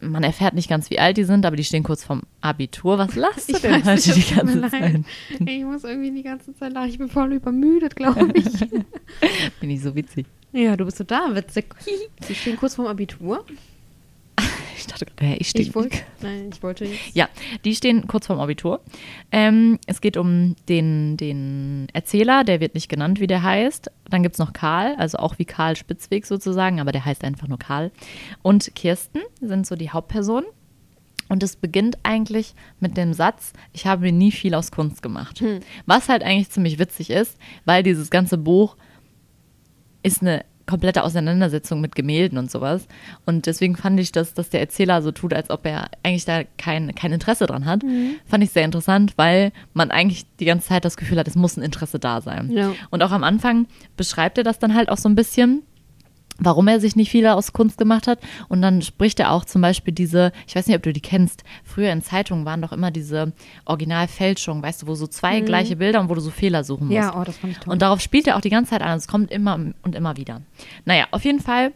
[0.00, 2.98] man erfährt nicht ganz, wie alt die sind, aber die stehen kurz vorm Abitur.
[2.98, 4.68] Was lachst du Ich denn heute nicht, die ganze.
[4.70, 5.00] Zeit?
[5.46, 6.88] Ich muss irgendwie die ganze Zeit lachen.
[6.88, 8.44] Ich bin voll übermüdet, glaube ich.
[9.60, 10.26] Bin ich so witzig.
[10.52, 11.66] ja, du bist total witzig.
[12.20, 13.44] Sie stehen kurz vorm Abitur.
[14.78, 15.66] Ich dachte gerade, ja, ich stehe.
[15.66, 17.14] Ich wollte, nein, ich wollte jetzt.
[17.14, 17.28] Ja,
[17.64, 18.80] die stehen kurz vorm Abitur.
[19.32, 23.90] Ähm, es geht um den, den Erzähler, der wird nicht genannt, wie der heißt.
[24.08, 27.48] Dann gibt es noch Karl, also auch wie Karl Spitzweg sozusagen, aber der heißt einfach
[27.48, 27.90] nur Karl.
[28.42, 30.48] Und Kirsten sind so die Hauptpersonen.
[31.28, 35.44] Und es beginnt eigentlich mit dem Satz, ich habe nie viel aus Kunst gemacht.
[35.86, 37.36] Was halt eigentlich ziemlich witzig ist,
[37.66, 38.76] weil dieses ganze Buch
[40.02, 42.86] ist eine komplette Auseinandersetzung mit Gemälden und sowas.
[43.26, 46.42] Und deswegen fand ich, dass, dass der Erzähler so tut, als ob er eigentlich da
[46.58, 47.82] kein, kein Interesse dran hat.
[48.26, 51.56] Fand ich sehr interessant, weil man eigentlich die ganze Zeit das Gefühl hat, es muss
[51.56, 52.50] ein Interesse da sein.
[52.52, 52.72] Ja.
[52.90, 55.62] Und auch am Anfang beschreibt er das dann halt auch so ein bisschen
[56.38, 58.20] warum er sich nicht viel aus Kunst gemacht hat.
[58.48, 61.44] Und dann spricht er auch zum Beispiel diese, ich weiß nicht, ob du die kennst,
[61.64, 63.32] früher in Zeitungen waren doch immer diese
[63.64, 66.96] Originalfälschungen, weißt du, wo so zwei gleiche Bilder und wo du so Fehler suchen musst.
[66.96, 67.72] Ja, oh, das fand ich toll.
[67.72, 68.96] Und darauf spielt er auch die ganze Zeit an.
[68.96, 70.42] Es kommt immer und immer wieder.
[70.84, 71.72] Naja, auf jeden Fall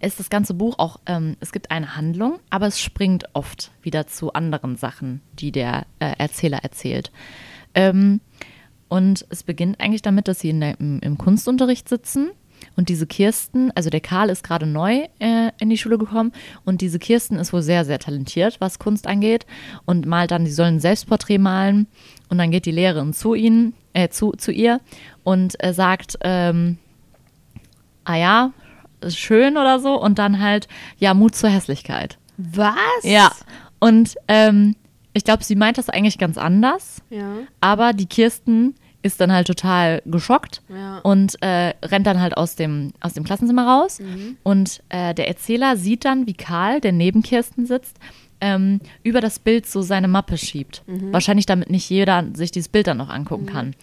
[0.00, 4.06] ist das ganze Buch auch, ähm, es gibt eine Handlung, aber es springt oft wieder
[4.06, 7.10] zu anderen Sachen, die der äh, Erzähler erzählt.
[7.74, 8.20] Ähm,
[8.88, 12.30] und es beginnt eigentlich damit, dass sie in der, im, im Kunstunterricht sitzen.
[12.76, 16.32] Und diese Kirsten, also der Karl ist gerade neu äh, in die Schule gekommen
[16.64, 19.46] und diese Kirsten ist wohl sehr, sehr talentiert, was Kunst angeht
[19.84, 21.86] und malt dann, die sollen ein Selbstporträt malen
[22.28, 24.80] und dann geht die Lehrerin zu ihnen, äh, zu, zu ihr
[25.24, 26.78] und äh, sagt, ähm,
[28.04, 28.52] ah ja,
[29.00, 32.18] ist schön oder so und dann halt, ja, Mut zur Hässlichkeit.
[32.36, 32.74] Was?
[33.02, 33.30] Ja,
[33.78, 34.76] und ähm,
[35.14, 37.30] ich glaube, sie meint das eigentlich ganz anders, Ja.
[37.60, 40.98] aber die Kirsten ist dann halt total geschockt Ja.
[40.98, 44.00] und äh, rennt dann halt aus dem, aus dem Klassenzimmer raus.
[44.42, 47.98] Und äh, der Erzähler sieht dann, wie Karl, der neben Kirsten sitzt,
[48.40, 50.82] ähm, über das Bild so seine Mappe schiebt.
[50.86, 53.74] Wahrscheinlich damit nicht jeder sich dieses Bild dann noch angucken kann.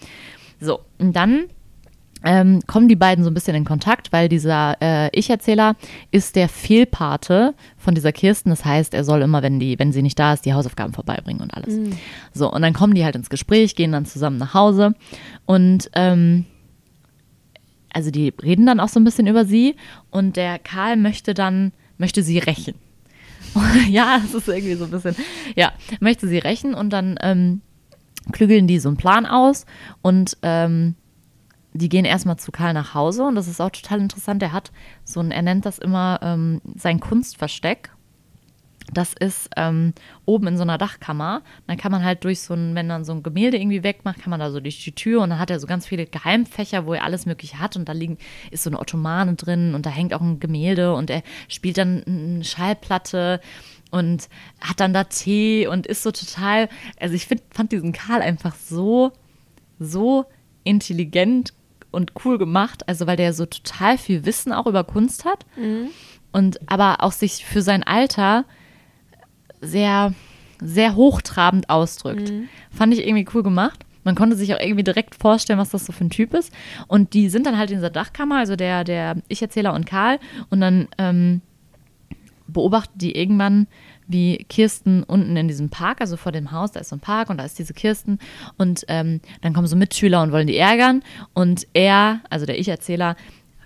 [0.60, 1.44] So, und dann
[2.24, 5.76] ähm, kommen die beiden so ein bisschen in Kontakt, weil dieser äh, Ich-Erzähler
[6.10, 8.50] ist der Fehlpate von dieser Kirsten.
[8.50, 11.42] Das heißt, er soll immer, wenn, die, wenn sie nicht da ist, die Hausaufgaben vorbeibringen
[11.42, 11.74] und alles.
[12.32, 14.94] So, und dann kommen die halt ins Gespräch, gehen dann zusammen nach Hause
[15.44, 16.46] und ähm,
[17.92, 19.76] also die reden dann auch so ein bisschen über sie
[20.10, 22.74] und der Karl möchte dann, möchte sie rächen.
[23.88, 25.14] ja, es ist irgendwie so ein bisschen,
[25.54, 27.60] ja, möchte sie rächen und dann ähm,
[28.32, 29.66] klügeln die so einen Plan aus
[30.02, 30.96] und ähm,
[31.74, 34.42] die gehen erstmal zu Karl nach Hause und das ist auch total interessant.
[34.42, 34.70] Er hat
[35.02, 37.90] so ein, er nennt das immer ähm, sein Kunstversteck.
[38.92, 39.92] Das ist ähm,
[40.24, 41.42] oben in so einer Dachkammer.
[41.66, 44.30] Dann kann man halt durch so ein, wenn man so ein Gemälde irgendwie wegmacht, kann
[44.30, 46.94] man da so durch die Tür und dann hat er so ganz viele Geheimfächer, wo
[46.94, 48.18] er alles Mögliche hat und da liegen,
[48.52, 52.04] ist so eine Ottomane drin und da hängt auch ein Gemälde und er spielt dann
[52.06, 53.40] eine Schallplatte
[53.90, 54.28] und
[54.60, 56.68] hat dann da Tee und ist so total,
[57.00, 59.12] also ich find, fand diesen Karl einfach so,
[59.80, 60.26] so
[60.62, 61.52] intelligent
[61.94, 65.46] und cool gemacht, also weil der so total viel Wissen auch über Kunst hat
[66.32, 68.44] und aber auch sich für sein Alter
[69.60, 70.12] sehr,
[70.60, 72.28] sehr hochtrabend ausdrückt.
[72.70, 73.80] Fand ich irgendwie cool gemacht.
[74.02, 76.52] Man konnte sich auch irgendwie direkt vorstellen, was das so für ein Typ ist.
[76.88, 80.18] Und die sind dann halt in dieser Dachkammer, also der, der Ich-Erzähler und Karl.
[80.50, 81.40] Und dann ähm,
[82.46, 83.66] beobachten die irgendwann,
[84.06, 87.30] wie Kirsten unten in diesem Park, also vor dem Haus, da ist so ein Park
[87.30, 88.18] und da ist diese Kirsten.
[88.58, 91.02] Und ähm, dann kommen so Mitschüler und wollen die ärgern.
[91.32, 93.16] Und er, also der Ich-Erzähler,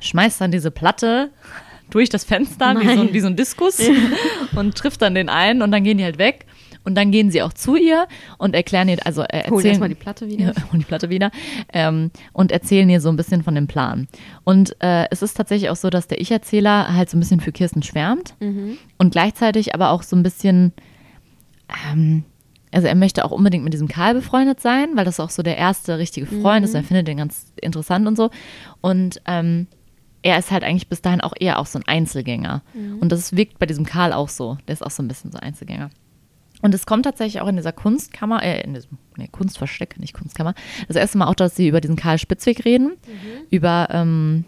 [0.00, 1.30] schmeißt dann diese Platte
[1.90, 3.80] durch das Fenster, wie so, wie so ein Diskus,
[4.54, 6.46] und trifft dann den einen und dann gehen die halt weg.
[6.84, 8.06] Und dann gehen sie auch zu ihr
[8.38, 10.44] und erklären ihr, also äh, Holen erzählen erstmal die Platte wieder.
[10.56, 11.30] ja, und die Platte wieder
[11.72, 14.08] ähm, und erzählen ihr so ein bisschen von dem Plan.
[14.44, 17.52] Und äh, es ist tatsächlich auch so, dass der Ich-Erzähler halt so ein bisschen für
[17.52, 18.34] Kirsten schwärmt
[18.98, 20.72] und gleichzeitig aber auch so ein bisschen
[21.90, 22.24] ähm,
[22.72, 25.56] also er möchte auch unbedingt mit diesem Karl befreundet sein, weil das auch so der
[25.56, 26.72] erste richtige Freund ist.
[26.72, 26.76] Mhm.
[26.76, 28.30] Er findet den ganz interessant und so.
[28.80, 29.66] Und ähm,
[30.22, 32.62] er ist halt eigentlich bis dahin auch eher auch so ein Einzelgänger.
[32.74, 32.98] Mhm.
[32.98, 34.58] Und das wirkt bei diesem Karl auch so.
[34.66, 35.90] Der ist auch so ein bisschen so Einzelgänger.
[36.60, 40.54] Und es kommt tatsächlich auch in dieser Kunstkammer, äh, in diesem nee, Kunstversteck, nicht Kunstkammer,
[40.88, 42.92] das erste Mal auch, dass sie über diesen Karl Spitzweg reden,
[43.50, 44.44] über ähm,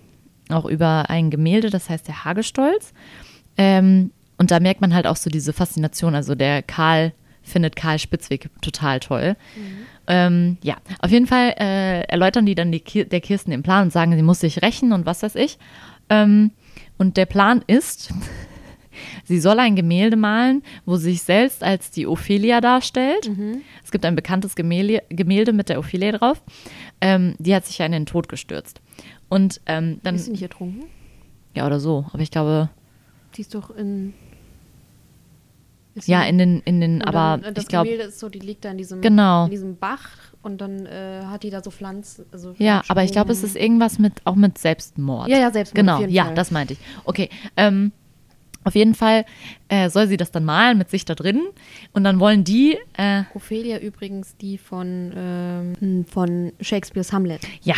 [0.48, 2.92] auch über ein Gemälde, das heißt der Hagestolz.
[3.56, 6.14] Ähm, und da merkt man halt auch so diese Faszination.
[6.14, 9.36] Also der Karl findet Karl Spitzweg total toll.
[10.06, 13.84] Ähm, ja, auf jeden Fall äh, erläutern die dann die Kir der Kirsten den Plan
[13.84, 15.58] und sagen, sie muss sich rächen und was weiß ich.
[16.08, 16.50] Ähm,
[16.98, 18.12] und der Plan ist,
[19.24, 23.30] sie soll ein Gemälde malen, wo sie sich selbst als die Ophelia darstellt.
[23.84, 26.42] Es gibt ein bekanntes Gemälde, Gemälde mit der Ophelia drauf.
[27.00, 28.80] Ähm, die hat sich ja in den Tod gestürzt.
[29.28, 30.84] Und ähm, dann, Ist sie nicht ertrunken?
[31.54, 32.68] ja oder so, aber ich glaube,
[33.36, 34.12] Die ist doch in.
[35.94, 38.20] Ist ja, sie- in den, in den, aber dann, äh, das ich glaube, Gemälde ist
[38.20, 39.46] so, die liegt da in diesem, Genau.
[39.46, 40.08] in diesem Bach
[40.42, 42.26] und dann äh, hat die da so Pflanzen.
[42.32, 45.28] Also ja, aber ich glaube, es ist irgendwas mit, auch mit Selbstmord.
[45.28, 46.34] Ja, ja, Selbstmord, Genau, ja, Fall.
[46.34, 46.78] das meinte ich.
[47.04, 47.90] Okay, ähm,
[48.64, 49.24] auf jeden Fall
[49.68, 51.40] äh, soll sie das dann malen mit sich da drin
[51.92, 57.40] und dann wollen die, äh, Ophelia übrigens die von, ähm, von Shakespeares Hamlet.
[57.62, 57.74] ja,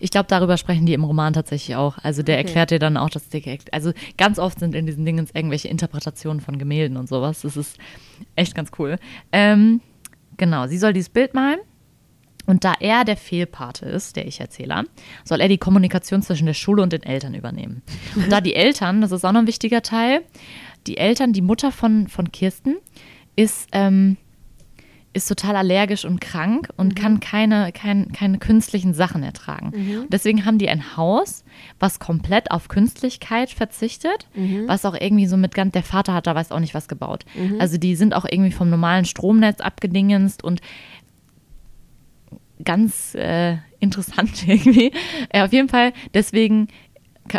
[0.00, 1.98] ich glaube, darüber sprechen die im Roman tatsächlich auch.
[2.02, 2.46] Also der Okay.
[2.46, 6.40] erklärt dir dann auch, dass der, also ganz oft sind in diesen Dingen irgendwelche Interpretationen
[6.40, 7.42] von Gemälden und sowas.
[7.42, 7.76] Das ist
[8.34, 8.96] echt ganz cool.
[9.30, 9.82] Ähm,
[10.38, 11.58] genau, sie soll dieses Bild malen.
[12.46, 14.84] Und da er der Fehlpate ist, der Ich-Erzähler,
[15.24, 17.82] soll er die Kommunikation zwischen der Schule und den Eltern übernehmen.
[18.16, 20.22] Und da die Eltern, das ist auch noch ein wichtiger Teil,
[20.86, 22.76] die Eltern, die Mutter von, von Kirsten,
[23.36, 24.16] ist, ähm,
[25.14, 29.72] ist total allergisch und krank und kann keine, kein, keine künstlichen Sachen ertragen.
[30.02, 31.44] Und deswegen haben die ein Haus,
[31.78, 34.28] was komplett auf Künstlichkeit verzichtet,
[34.66, 37.24] was auch irgendwie so mit ganz, der Vater hat da weiß auch nicht was gebaut.
[37.60, 40.60] Also die sind auch irgendwie vom normalen Stromnetz abgedingenst und
[42.62, 44.92] ganz äh, interessant irgendwie.
[45.30, 46.68] Äh, auf jeden Fall, deswegen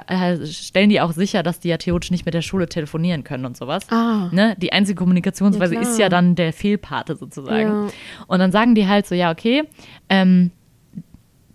[0.07, 3.45] äh, stellen die auch sicher, dass die ja theoretisch nicht mit der Schule telefonieren können
[3.45, 3.89] und sowas.
[3.91, 4.29] Ah.
[4.31, 4.55] Ne?
[4.59, 7.87] Die einzige Kommunikationsweise Ja, ist ja dann der Fehlpate sozusagen.
[7.87, 7.87] Ja.
[8.27, 9.63] Und dann sagen die halt so, ja, okay,
[10.09, 10.51] ähm,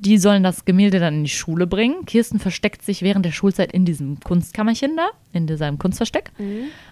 [0.01, 2.07] die sollen das Gemälde dann in die Schule bringen.
[2.07, 6.33] Kirsten versteckt sich während der Schulzeit in diesem Kunstkammerchen da, in diesem Kunstversteck.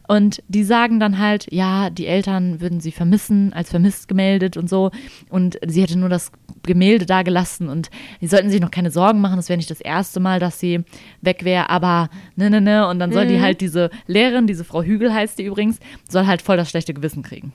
[0.06, 4.68] Und die sagen dann halt, ja, die Eltern würden sie vermissen, als vermisst gemeldet und
[4.68, 4.90] so.
[5.30, 6.32] Und sie hätte nur das
[6.64, 7.88] Gemälde da gelassen und
[8.20, 10.84] sie sollten sich noch keine Sorgen machen, das wäre nicht das erste Mal, dass sie
[11.22, 12.86] weg wäre, aber ne, ne, ne.
[12.88, 16.42] Und dann soll die halt diese Lehrerin, diese Frau Hügel heißt die übrigens, soll halt
[16.42, 17.54] voll das schlechte Gewissen kriegen.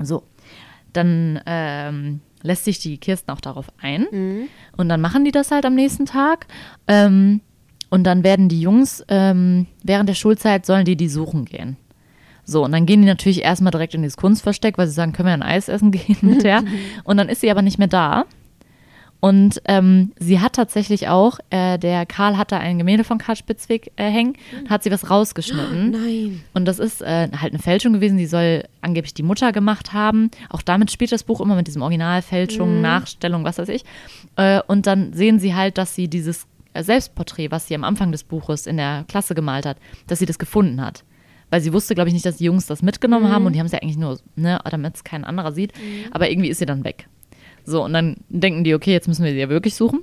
[0.00, 0.24] So,
[0.92, 4.06] dann ähm, lässt sich die Kirsten auch darauf ein.
[4.76, 6.46] Und dann machen die das halt am nächsten Tag.
[6.86, 7.40] Ähm,
[7.90, 11.76] und dann werden die Jungs, ähm, während der Schulzeit sollen die die suchen gehen.
[12.44, 15.28] So, und dann gehen die natürlich erstmal direkt in dieses Kunstversteck, weil sie sagen, können
[15.28, 16.62] wir ein Eis essen gehen mit der.
[17.04, 18.26] Und dann ist sie aber nicht mehr da.
[19.24, 23.90] Und ähm, sie hat tatsächlich auch, äh, der Karl hatte ein Gemälde von Karl Spitzweg
[23.96, 24.34] äh, hängen,
[24.68, 25.92] hat sie was rausgeschnitten.
[25.92, 26.44] Nein.
[26.52, 30.30] Und das ist äh, halt eine Fälschung gewesen, die soll angeblich die Mutter gemacht haben.
[30.50, 33.86] Auch damit spielt das Buch immer mit diesem Originalfälschung, Nachstellung, was weiß ich.
[34.36, 38.12] Äh, und dann sehen sie halt, dass sie dieses äh, Selbstporträt, was sie am Anfang
[38.12, 41.02] des Buches in der Klasse gemalt hat, dass sie das gefunden hat.
[41.48, 43.66] Weil sie wusste, glaube ich, nicht, dass die Jungs das mitgenommen haben und die haben
[43.66, 45.72] es ja eigentlich nur, ne, damit es kein anderer sieht.
[46.10, 47.08] Aber irgendwie ist sie dann weg.
[47.64, 50.00] So, und dann denken die, okay, jetzt müssen wir sie ja wirklich suchen.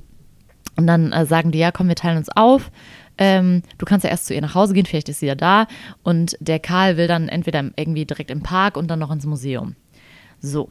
[0.76, 2.72] Und dann äh, sagen die, ja, komm, wir teilen uns auf.
[3.18, 5.68] Ähm, du kannst ja erst zu ihr nach Hause gehen, vielleicht ist sie ja da.
[6.04, 9.76] Und der Karl will dann entweder irgendwie direkt im Park und dann noch ins Museum.
[10.40, 10.70] So,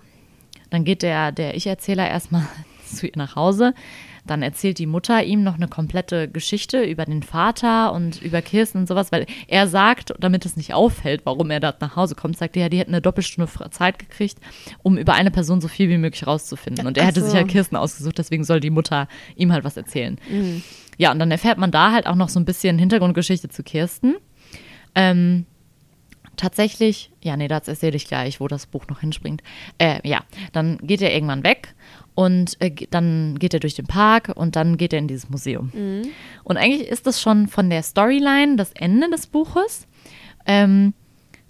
[0.70, 2.46] dann geht der, der Ich-Erzähler erstmal
[2.85, 3.74] zu ihr nach Hause.
[4.31, 8.79] Dann erzählt die Mutter ihm noch eine komplette Geschichte über den Vater und über Kirsten
[8.79, 12.38] und sowas, weil er sagt, damit es nicht auffällt, warum er da nach Hause kommt,
[12.38, 14.38] sagt er, ja, die hätten eine Doppelstunde Zeit gekriegt,
[14.85, 16.87] um über eine Person so viel wie möglich rauszufinden.
[16.87, 17.37] Und er hätte sich so.
[17.38, 20.16] ja Kirsten ausgesucht, deswegen soll die Mutter ihm halt was erzählen.
[20.97, 24.14] Ja, und dann erfährt man da halt auch noch so ein bisschen Hintergrundgeschichte zu Kirsten.
[24.95, 25.45] Ähm,
[26.40, 29.42] tatsächlich, ja, nee, das erzähle ich gleich, wo das Buch noch hinspringt.
[29.79, 30.22] Äh, ja,
[30.53, 31.74] dann geht er irgendwann weg
[32.14, 35.70] und äh, dann geht er durch den Park und dann geht er in dieses Museum.
[36.44, 39.87] Und eigentlich ist das schon von der Storyline das Ende des Buches.
[40.46, 40.94] Ähm,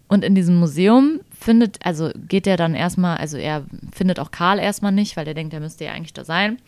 [0.09, 4.59] und in diesem Museum findet, also geht er dann erstmal, also er findet auch Karl
[4.59, 6.59] erstmal nicht, weil er denkt, er müsste ja eigentlich da sein.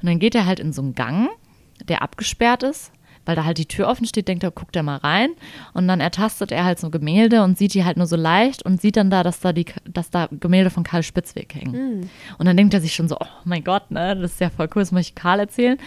[0.00, 1.28] Und dann geht er halt in so einen Gang,
[1.88, 2.92] der abgesperrt ist,
[3.24, 5.30] weil da halt die Tür offen steht, denkt er, guckt er mal rein.
[5.72, 8.80] Und dann ertastet er halt so Gemälde und sieht die halt nur so leicht und
[8.80, 11.74] sieht dann da, dass da die, dass da Gemälde von Karl Spitzweg hängen.
[12.38, 14.68] Und dann denkt er sich schon so, oh mein Gott, ne, das ist ja voll
[14.74, 15.78] cool, das möchte ich Karl erzählen.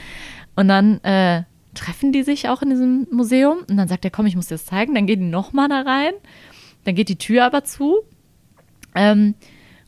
[0.55, 4.25] Und dann äh, treffen die sich auch in diesem Museum und dann sagt er, komm,
[4.25, 4.95] ich muss dir das zeigen.
[4.95, 6.13] Dann gehen die nochmal da rein.
[6.83, 7.97] Dann geht die Tür aber zu.
[8.95, 9.35] Ähm,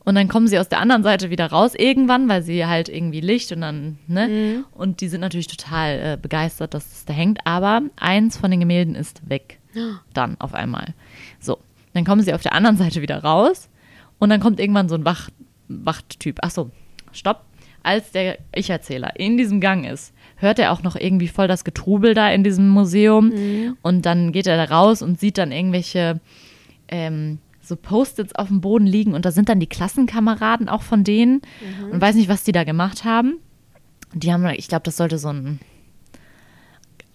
[0.10, 3.22] Und dann kommen sie aus der anderen Seite wieder raus irgendwann, weil sie halt irgendwie
[3.22, 4.28] Licht und dann, ne?
[4.28, 4.65] Mhm.
[4.72, 7.45] Und die sind natürlich total äh, begeistert, dass es da hängt.
[7.45, 9.60] Aber eins von den Gemälden ist weg.
[10.15, 10.95] Dann auf einmal.
[11.39, 11.60] So,
[11.93, 13.69] dann kommen sie auf der anderen Seite wieder raus
[14.17, 15.30] und dann kommt irgendwann so ein Wach
[15.67, 16.39] Wachttyp.
[16.41, 16.72] Ach so,
[17.12, 17.43] stopp.
[17.84, 22.15] Als der Ich-Erzähler in diesem Gang ist, hört er auch noch irgendwie voll das Getrubel
[22.15, 23.32] da in diesem Museum.
[23.84, 26.19] Und dann geht er da raus und sieht dann irgendwelche
[26.88, 27.38] ähm,
[27.69, 29.13] so Post-its auf dem Boden liegen.
[29.13, 31.41] Und da sind dann die Klassenkameraden auch von denen.
[31.91, 33.36] Und weiß nicht, was die da gemacht haben.
[34.13, 35.60] Und die haben, ich glaube, das sollte so ein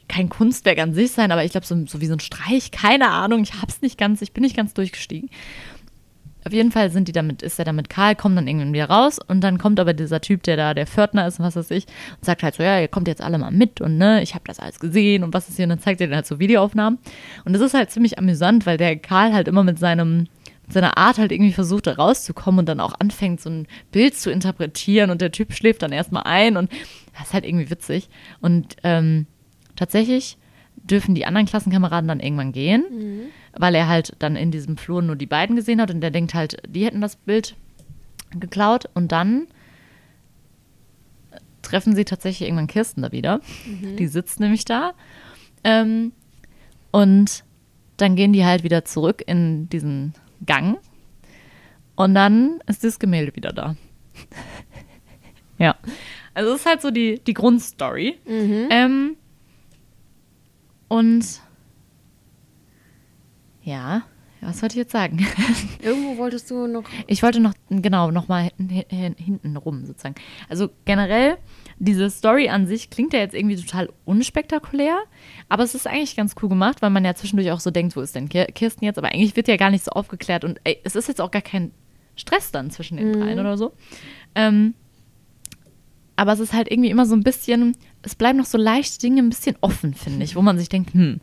[0.08, 3.10] kein Kunstwerk an sich sein, aber ich glaube, so, so wie so ein Streich, keine
[3.10, 5.30] Ahnung, ich hab's nicht ganz, ich bin nicht ganz durchgestiegen.
[6.46, 8.90] Auf jeden Fall sind die damit, ist er dann mit Karl, kommt dann irgendwann wieder
[8.90, 11.70] raus und dann kommt aber dieser Typ, der da der Pförtner ist und was weiß
[11.70, 11.86] ich,
[12.16, 14.44] und sagt halt so, ja, ihr kommt jetzt alle mal mit und ne, ich habe
[14.46, 16.98] das alles gesehen und was ist hier und dann zeigt er dann halt so Videoaufnahmen
[17.46, 20.26] und das ist halt ziemlich amüsant, weil der Karl halt immer mit seinem
[20.68, 24.30] seiner Art halt irgendwie versucht, da rauszukommen und dann auch anfängt, so ein Bild zu
[24.30, 26.72] interpretieren und der Typ schläft dann erstmal ein und
[27.16, 28.08] das ist halt irgendwie witzig.
[28.40, 29.26] Und ähm,
[29.76, 30.38] tatsächlich
[30.76, 32.84] dürfen die anderen Klassenkameraden dann irgendwann gehen,
[33.52, 36.34] weil er halt dann in diesem Flur nur die beiden gesehen hat und der denkt
[36.34, 37.56] halt, die hätten das Bild
[38.38, 39.46] geklaut und dann
[41.62, 43.40] treffen sie tatsächlich irgendwann Kirsten da wieder.
[43.98, 44.92] Die sitzt nämlich da.
[45.62, 46.12] Ähm,
[46.90, 47.44] und
[47.96, 50.14] dann gehen die halt wieder zurück in diesen
[50.46, 50.78] Gang
[51.96, 53.76] und dann ist das Gemälde wieder da.
[55.58, 55.76] ja.
[56.34, 58.18] Also es ist halt so die, die Grundstory.
[58.26, 59.16] Ähm,
[60.88, 61.40] und
[63.62, 64.02] ja,
[64.44, 65.26] was wollte ich jetzt sagen?
[65.82, 66.84] Irgendwo wolltest du noch.
[67.06, 70.14] Ich wollte noch, genau, noch mal hinten, hin- hinten rum sozusagen.
[70.48, 71.36] Also generell,
[71.78, 74.98] diese Story an sich klingt ja jetzt irgendwie total unspektakulär,
[75.48, 78.00] aber es ist eigentlich ganz cool gemacht, weil man ja zwischendurch auch so denkt, wo
[78.00, 78.98] ist denn Kir- Kirsten jetzt?
[78.98, 81.42] Aber eigentlich wird ja gar nicht so aufgeklärt und ey, es ist jetzt auch gar
[81.42, 81.72] kein
[82.16, 83.72] Stress dann zwischen den dreien oder so.
[84.36, 84.74] Ähm,
[86.16, 89.20] aber es ist halt irgendwie immer so ein bisschen, es bleiben noch so leichte Dinge
[89.20, 91.20] ein bisschen offen, finde ich, wo man sich denkt, hm.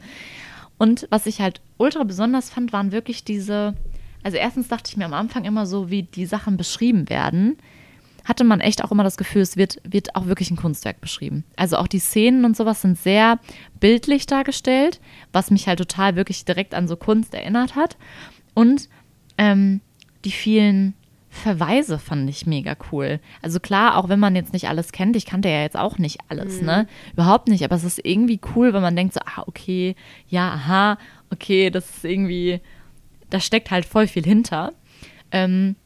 [0.81, 3.75] Und was ich halt ultra besonders fand, waren wirklich diese,
[4.23, 7.59] also erstens dachte ich mir am Anfang immer so, wie die Sachen beschrieben werden,
[8.25, 11.43] hatte man echt auch immer das Gefühl, es wird, wird auch wirklich ein Kunstwerk beschrieben.
[11.55, 13.37] Also auch die Szenen und sowas sind sehr
[13.79, 14.99] bildlich dargestellt,
[15.31, 17.95] was mich halt total wirklich direkt an so Kunst erinnert hat.
[18.55, 18.89] Und
[19.37, 19.81] ähm,
[20.25, 20.95] die vielen
[21.33, 23.21] Verweise fand ich mega cool.
[23.41, 26.19] Also klar, auch wenn man jetzt nicht alles kennt, ich kannte ja jetzt auch nicht
[26.27, 26.87] alles, ne?
[27.13, 29.95] Überhaupt nicht, aber es ist irgendwie cool, wenn man denkt so, ah, okay,
[30.27, 30.97] ja, aha,
[31.31, 32.59] okay, das ist irgendwie,
[33.29, 34.73] da steckt halt voll viel hinter.
[35.31, 35.77] Ähm,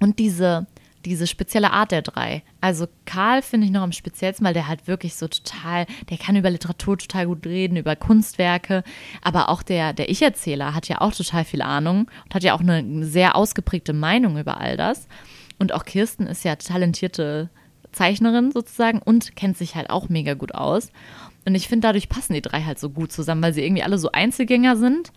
[0.00, 0.66] und diese,
[1.04, 2.42] diese spezielle Art der drei.
[2.60, 6.36] Also Karl finde ich noch am speziellsten, weil der halt wirklich so total, der kann
[6.36, 8.82] über Literatur total gut reden, über Kunstwerke,
[9.22, 12.60] aber auch der, der Ich-Erzähler hat ja auch total viel Ahnung und hat ja auch
[12.60, 15.08] eine sehr ausgeprägte Meinung über all das.
[15.58, 17.50] Und auch Kirsten ist ja talentierte
[17.92, 20.90] Zeichnerin sozusagen und kennt sich halt auch mega gut aus.
[21.46, 23.98] Und ich finde, dadurch passen die drei halt so gut zusammen, weil sie irgendwie alle
[23.98, 25.12] so Einzelgänger sind,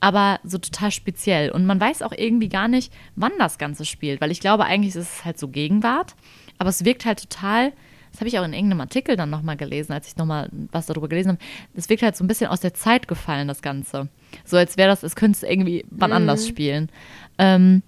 [0.00, 1.50] aber so total speziell.
[1.50, 4.94] Und man weiß auch irgendwie gar nicht, wann das Ganze spielt, weil ich glaube, eigentlich
[4.94, 6.14] ist es halt so Gegenwart,
[6.58, 7.72] aber es wirkt halt total,
[8.12, 11.08] das habe ich auch in irgendeinem Artikel dann nochmal gelesen, als ich nochmal was darüber
[11.08, 11.40] gelesen habe,
[11.74, 14.08] es wirkt halt so ein bisschen aus der Zeit gefallen, das Ganze.
[14.44, 16.90] So als wäre das, es könnte es irgendwie wann anders spielen.
[17.38, 17.82] Ähm,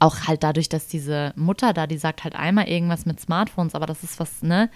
[0.00, 3.86] auch halt dadurch, dass diese Mutter da, die sagt halt einmal irgendwas mit Smartphones, aber
[3.86, 4.70] das ist was, ne,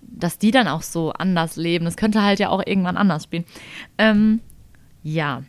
[0.00, 1.84] dass die dann auch so anders leben.
[1.84, 3.44] Das könnte halt ja auch irgendwann anders spielen.
[3.98, 4.40] Ähm,
[5.02, 5.42] ja.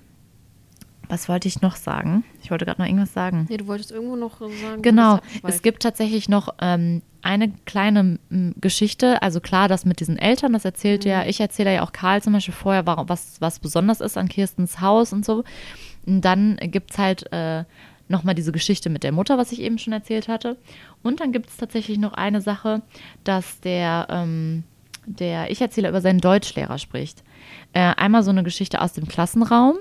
[1.10, 2.24] Was wollte ich noch sagen?
[2.44, 3.48] Ich wollte gerade noch irgendwas sagen.
[3.50, 4.82] Nee, du wolltest irgendwo noch sagen.
[4.84, 9.22] Genau, es gibt tatsächlich noch ähm, eine kleine m, Geschichte.
[9.22, 12.34] Also klar, das mit diesen Eltern, das erzählt ja, ich erzähle ja auch Karl zum
[12.34, 15.44] Beispiel vorher, warum, was, was besonders ist an Kirstens Haus und so.
[16.06, 17.64] Und dann gibt es halt äh,
[18.08, 20.58] nochmal diese Geschichte mit der Mutter, was ich eben schon erzählt hatte.
[21.02, 22.84] Und dann gibt es tatsächlich noch eine Sache,
[23.24, 24.64] dass der, ähm,
[25.06, 27.24] der Ich-Erzähler über seinen Deutschlehrer spricht.
[27.74, 29.76] Äh, einmal so eine Geschichte aus dem Klassenraum.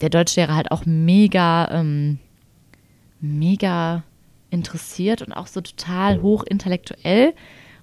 [0.00, 2.18] Der Deutschlehrer halt auch mega, ähm,
[3.20, 4.02] mega
[4.50, 7.34] interessiert und auch so total hochintellektuell.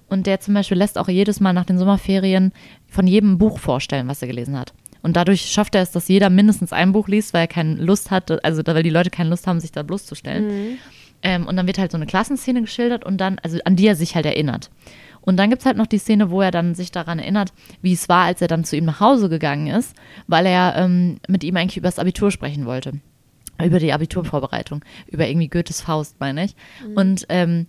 [0.08, 2.52] Und der zum Beispiel lässt auch jedes Mal nach den Sommerferien
[2.88, 4.72] von jedem Buch vorstellen, was er gelesen hat.
[5.02, 8.10] Und dadurch schafft er es, dass jeder mindestens ein Buch liest, weil er keine Lust
[8.10, 10.78] hat, also weil die Leute keine Lust haben, sich da bloßzustellen.
[11.22, 13.96] Ähm, und dann wird halt so eine Klassenszene geschildert und dann, also an die er
[13.96, 14.70] sich halt erinnert.
[15.20, 17.52] Und dann gibt es halt noch die Szene, wo er dann sich daran erinnert,
[17.82, 19.94] wie es war, als er dann zu ihm nach Hause gegangen ist,
[20.26, 22.94] weil er ähm, mit ihm eigentlich über das Abitur sprechen wollte.
[23.62, 26.54] Über die Abiturvorbereitung, über irgendwie Goethes Faust, meine ich.
[26.94, 27.66] Und ähm,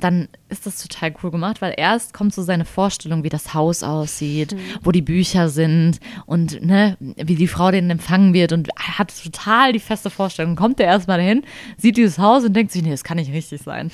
[0.00, 3.82] dann ist das total cool gemacht, weil erst kommt so seine Vorstellung, wie das Haus
[3.82, 8.98] aussieht, wo die Bücher sind und ne, wie die Frau den empfangen wird und er
[8.98, 10.56] hat total die feste Vorstellung.
[10.56, 11.42] Kommt er erstmal dahin,
[11.76, 13.90] sieht dieses Haus und denkt sich, nee, das kann nicht richtig sein.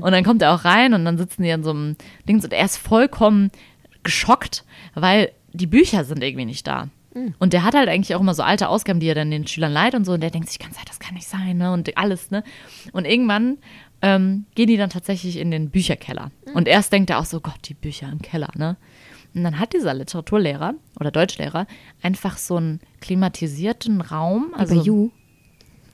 [0.00, 1.96] Und dann kommt er auch rein und dann sitzen die in so einem
[2.28, 3.50] Dings und er ist vollkommen
[4.02, 6.88] geschockt, weil die Bücher sind irgendwie nicht da.
[7.38, 9.72] Und der hat halt eigentlich auch immer so alte Ausgaben, die er dann den Schülern
[9.72, 10.12] leiht und so.
[10.12, 11.72] Und der denkt sich ganz das kann nicht sein, ne?
[11.72, 12.44] Und alles, ne?
[12.92, 13.58] Und irgendwann
[14.06, 16.30] ähm, gehen die dann tatsächlich in den Bücherkeller.
[16.54, 18.76] Und erst denkt er auch so, Gott, die Bücher im Keller, ne?
[19.34, 21.66] Und dann hat dieser Literaturlehrer oder Deutschlehrer
[22.00, 24.54] einfach so einen klimatisierten Raum.
[24.56, 25.10] Also, Bei You.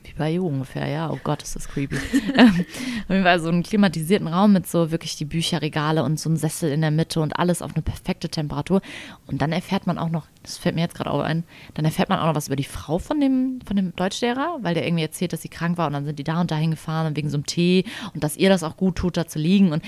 [0.04, 1.10] Wie bei You ungefähr, ja.
[1.10, 1.96] Oh Gott, ist das creepy.
[2.34, 2.64] Ähm,
[3.04, 6.36] Auf jeden Fall so einen klimatisierten Raum mit so wirklich die Bücherregale und so einem
[6.36, 8.80] Sessel in der Mitte und alles auf eine perfekte Temperatur.
[9.26, 11.44] Und dann erfährt man auch noch, das fällt mir jetzt gerade auch ein,
[11.74, 14.74] dann erfährt man auch noch was über die Frau von dem, von dem Deutschlehrer, weil
[14.74, 17.06] der irgendwie erzählt, dass sie krank war und dann sind die da und dahin gefahren
[17.06, 17.84] und wegen so einem Tee
[18.14, 19.82] und dass ihr das auch gut tut, da zu liegen und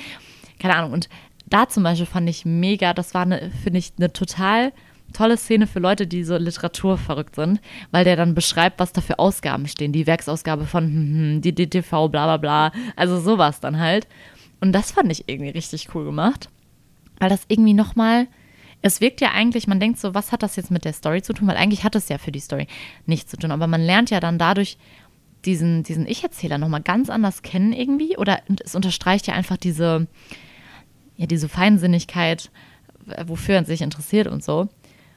[0.58, 0.92] keine Ahnung.
[0.92, 1.08] Und
[1.46, 4.72] da zum Beispiel fand ich mega, das war finde ich, eine total
[5.14, 7.60] tolle Szene für Leute, die so literaturverrückt sind,
[7.90, 9.92] weil der dann beschreibt, was da für Ausgaben stehen.
[9.92, 12.72] Die Werksausgabe von hm, hm, die DTV, bla bla bla.
[12.96, 14.06] Also sowas dann halt.
[14.60, 16.48] Und das fand ich irgendwie richtig cool gemacht,
[17.18, 18.26] weil das irgendwie nochmal,
[18.82, 21.32] es wirkt ja eigentlich, man denkt so, was hat das jetzt mit der Story zu
[21.32, 21.48] tun?
[21.48, 22.66] Weil eigentlich hat es ja für die Story
[23.06, 24.78] nichts zu tun, aber man lernt ja dann dadurch
[25.44, 30.06] diesen, diesen Ich-Erzähler nochmal ganz anders kennen irgendwie oder es unterstreicht ja einfach diese,
[31.16, 32.50] ja, diese Feinsinnigkeit,
[33.26, 34.68] wofür er sich interessiert und so.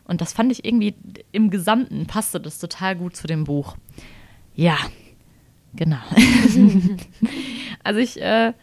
[0.08, 0.96] Und das fand ich irgendwie
[1.32, 3.76] im Gesamten passte das total gut zu dem Buch.
[4.56, 4.78] Ja,
[5.76, 6.00] genau.
[7.84, 8.54] also ich äh,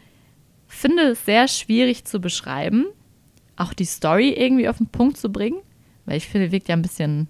[0.67, 2.87] finde es sehr schwierig zu beschreiben,
[3.57, 5.61] auch die Story irgendwie auf den Punkt zu bringen,
[6.07, 7.29] weil ich finde, wirkt ja ein bisschen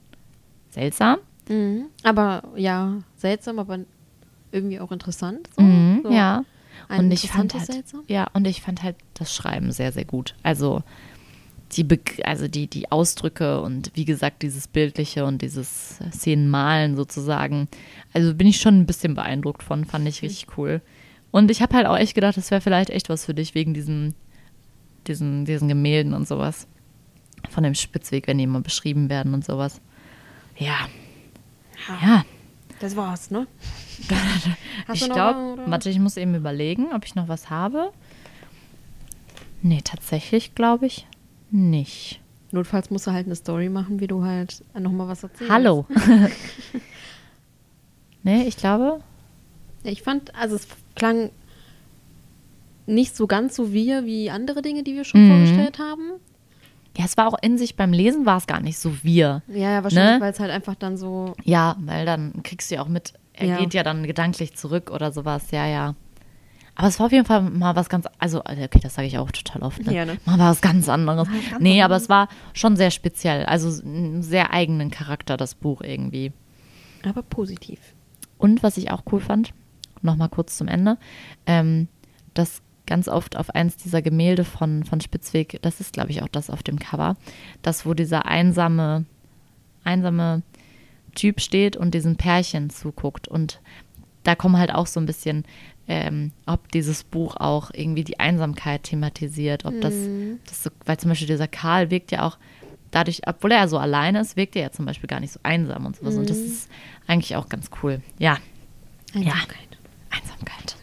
[0.71, 1.19] seltsam.
[1.49, 1.87] Mhm.
[2.03, 3.81] Aber ja, seltsam, aber
[4.53, 5.49] irgendwie auch interessant.
[5.57, 5.63] So.
[5.63, 6.11] Mhm, so.
[6.11, 6.45] Ja.
[6.89, 8.03] Ein und ich fand halt, Seltsam.
[8.09, 10.35] ja, und ich fand halt das Schreiben sehr, sehr gut.
[10.43, 10.83] Also
[11.73, 17.69] die, Beg- also die, die Ausdrücke und wie gesagt, dieses Bildliche und dieses Szenenmalen sozusagen.
[18.13, 20.81] Also bin ich schon ein bisschen beeindruckt von, fand ich richtig cool.
[21.31, 23.75] Und ich habe halt auch echt gedacht, das wäre vielleicht echt was für dich wegen
[23.75, 24.15] diesen,
[25.07, 26.69] diesen, diesen Gemälden und sowas.
[27.51, 29.81] Von dem Spitzweg, wenn die immer beschrieben werden und sowas.
[30.57, 30.89] Ja.
[32.03, 32.25] Ja.
[32.81, 33.47] Das war's, ne?
[34.93, 37.93] Ich glaube, warte, ich muss eben überlegen, ob ich noch was habe.
[39.63, 41.07] Nee, tatsächlich glaube ich
[41.55, 42.21] nicht.
[42.53, 45.53] Notfalls musst du halt eine Story machen, wie du halt nochmal was erzählst.
[45.53, 45.87] Hallo.
[48.23, 49.01] nee, ich glaube.
[49.83, 51.31] Ich fand, also es klang
[52.87, 55.31] nicht so ganz so wir wie andere Dinge, die wir schon Mhm.
[55.31, 56.13] vorgestellt haben.
[56.97, 59.43] Ja, es war auch in sich beim Lesen war es gar nicht so wir.
[59.49, 60.21] Ja, ja, wahrscheinlich, Ne?
[60.21, 61.35] weil es halt einfach dann so.
[61.43, 63.57] Ja, weil dann kriegst du ja auch mit, er Ja.
[63.59, 65.95] geht ja dann gedanklich zurück oder sowas, ja, ja.
[66.77, 69.31] Aber es war auf jeden Fall mal was ganz, also, okay, das sage ich auch
[69.31, 69.95] total oft, ne?
[69.95, 70.19] Ja, ne?
[70.25, 71.29] Mal was ganz anderes.
[71.29, 75.55] Mal ganz nee, aber es war schon sehr speziell, also einen sehr eigenen Charakter, das
[75.55, 76.33] Buch irgendwie.
[77.05, 77.79] Aber positiv.
[78.39, 79.55] Und was ich auch cool fand,
[80.03, 80.99] nochmal kurz zum Ende,
[81.47, 81.89] ähm,
[82.35, 86.29] dass ganz oft auf eins dieser Gemälde von, von Spitzweg, das ist glaube ich auch
[86.29, 87.17] das auf dem Cover,
[87.63, 89.07] das wo dieser einsame,
[89.85, 90.43] einsame
[91.15, 93.29] Typ steht und diesem Pärchen zuguckt.
[93.29, 93.61] Und
[94.25, 95.45] da kommen halt auch so ein bisschen,
[95.87, 99.95] ähm, ob dieses Buch auch irgendwie die Einsamkeit thematisiert, ob das,
[100.47, 102.39] das so, weil zum Beispiel dieser Karl wirkt ja auch
[102.91, 105.85] dadurch, obwohl er so alleine ist, wirkt er ja zum Beispiel gar nicht so einsam
[105.85, 106.15] und sowas.
[106.17, 106.71] Und das ist
[107.07, 108.01] eigentlich auch ganz cool.
[108.19, 108.39] Ja,
[109.15, 109.79] Einsamkeit.
[110.11, 110.77] Einsamkeit.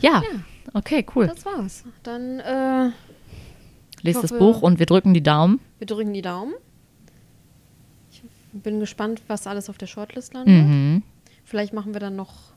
[0.00, 0.22] Ja,
[0.74, 1.26] okay, cool.
[1.26, 1.84] Das war's.
[2.02, 2.90] Dann, äh,
[4.02, 5.60] Lest das Buch und wir drücken die Daumen.
[5.78, 6.52] wir drücken die Daumen.
[8.12, 10.66] Ich bin gespannt, was alles auf der Shortlist landet.
[10.66, 11.02] Mhm.
[11.44, 12.53] Vielleicht machen wir dann noch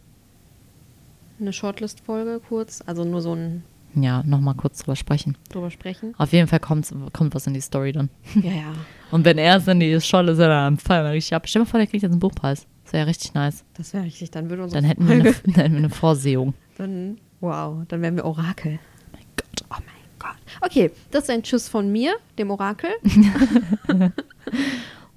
[1.39, 3.63] eine Shortlist-Folge kurz, also nur so ein
[3.95, 5.37] Ja, nochmal kurz drüber sprechen.
[5.49, 6.13] drüber sprechen.
[6.17, 8.09] Auf jeden Fall kommt, kommt was in die Story dann.
[8.35, 8.73] Ja, ja.
[9.11, 11.47] Und wenn er es in die Scholle ist, dann fallen wir richtig ab.
[11.47, 12.67] Stell dir mal vor, der kriegt jetzt einen Buchpreis.
[12.83, 13.63] Das wäre ja richtig nice.
[13.75, 14.31] Das wäre richtig.
[14.31, 16.53] Dann würde unsere Dann hätten wir eine, dann hätten wir eine Vorsehung.
[16.77, 18.79] Dann, wow, dann wären wir Orakel.
[19.13, 19.65] Mein Gott.
[19.69, 20.37] Oh mein Gott.
[20.61, 22.89] Okay, das ist ein Tschüss von mir, dem Orakel.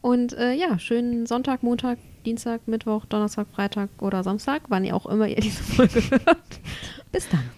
[0.00, 5.06] Und äh, ja, schönen Sonntag, Montag, Dienstag, Mittwoch, Donnerstag, Freitag oder Samstag, wann ihr auch
[5.06, 6.60] immer ihr diese Folge hört.
[7.12, 7.50] Bis dann.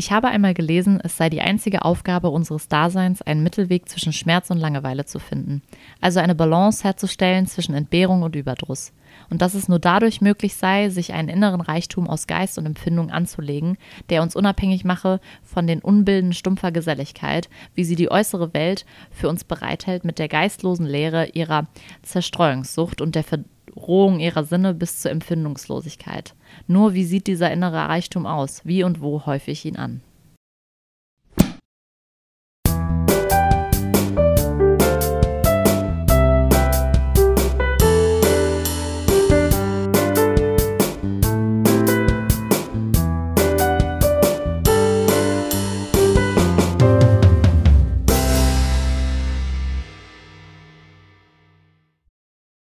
[0.00, 4.48] Ich habe einmal gelesen, es sei die einzige Aufgabe unseres Daseins, einen Mittelweg zwischen Schmerz
[4.48, 5.60] und Langeweile zu finden.
[6.00, 8.92] Also eine Balance herzustellen zwischen Entbehrung und Überdruss.
[9.30, 13.10] Und dass es nur dadurch möglich sei, sich einen inneren Reichtum aus Geist und Empfindung
[13.10, 13.76] anzulegen,
[14.08, 19.28] der uns unabhängig mache von den Unbilden stumpfer Geselligkeit, wie sie die äußere Welt für
[19.28, 21.66] uns bereithält mit der geistlosen Lehre ihrer
[22.02, 26.34] Zerstreuungssucht und der Verrohung ihrer Sinne bis zur Empfindungslosigkeit.
[26.66, 28.62] Nur wie sieht dieser innere Reichtum aus?
[28.64, 30.00] Wie und wo häufe ich ihn an?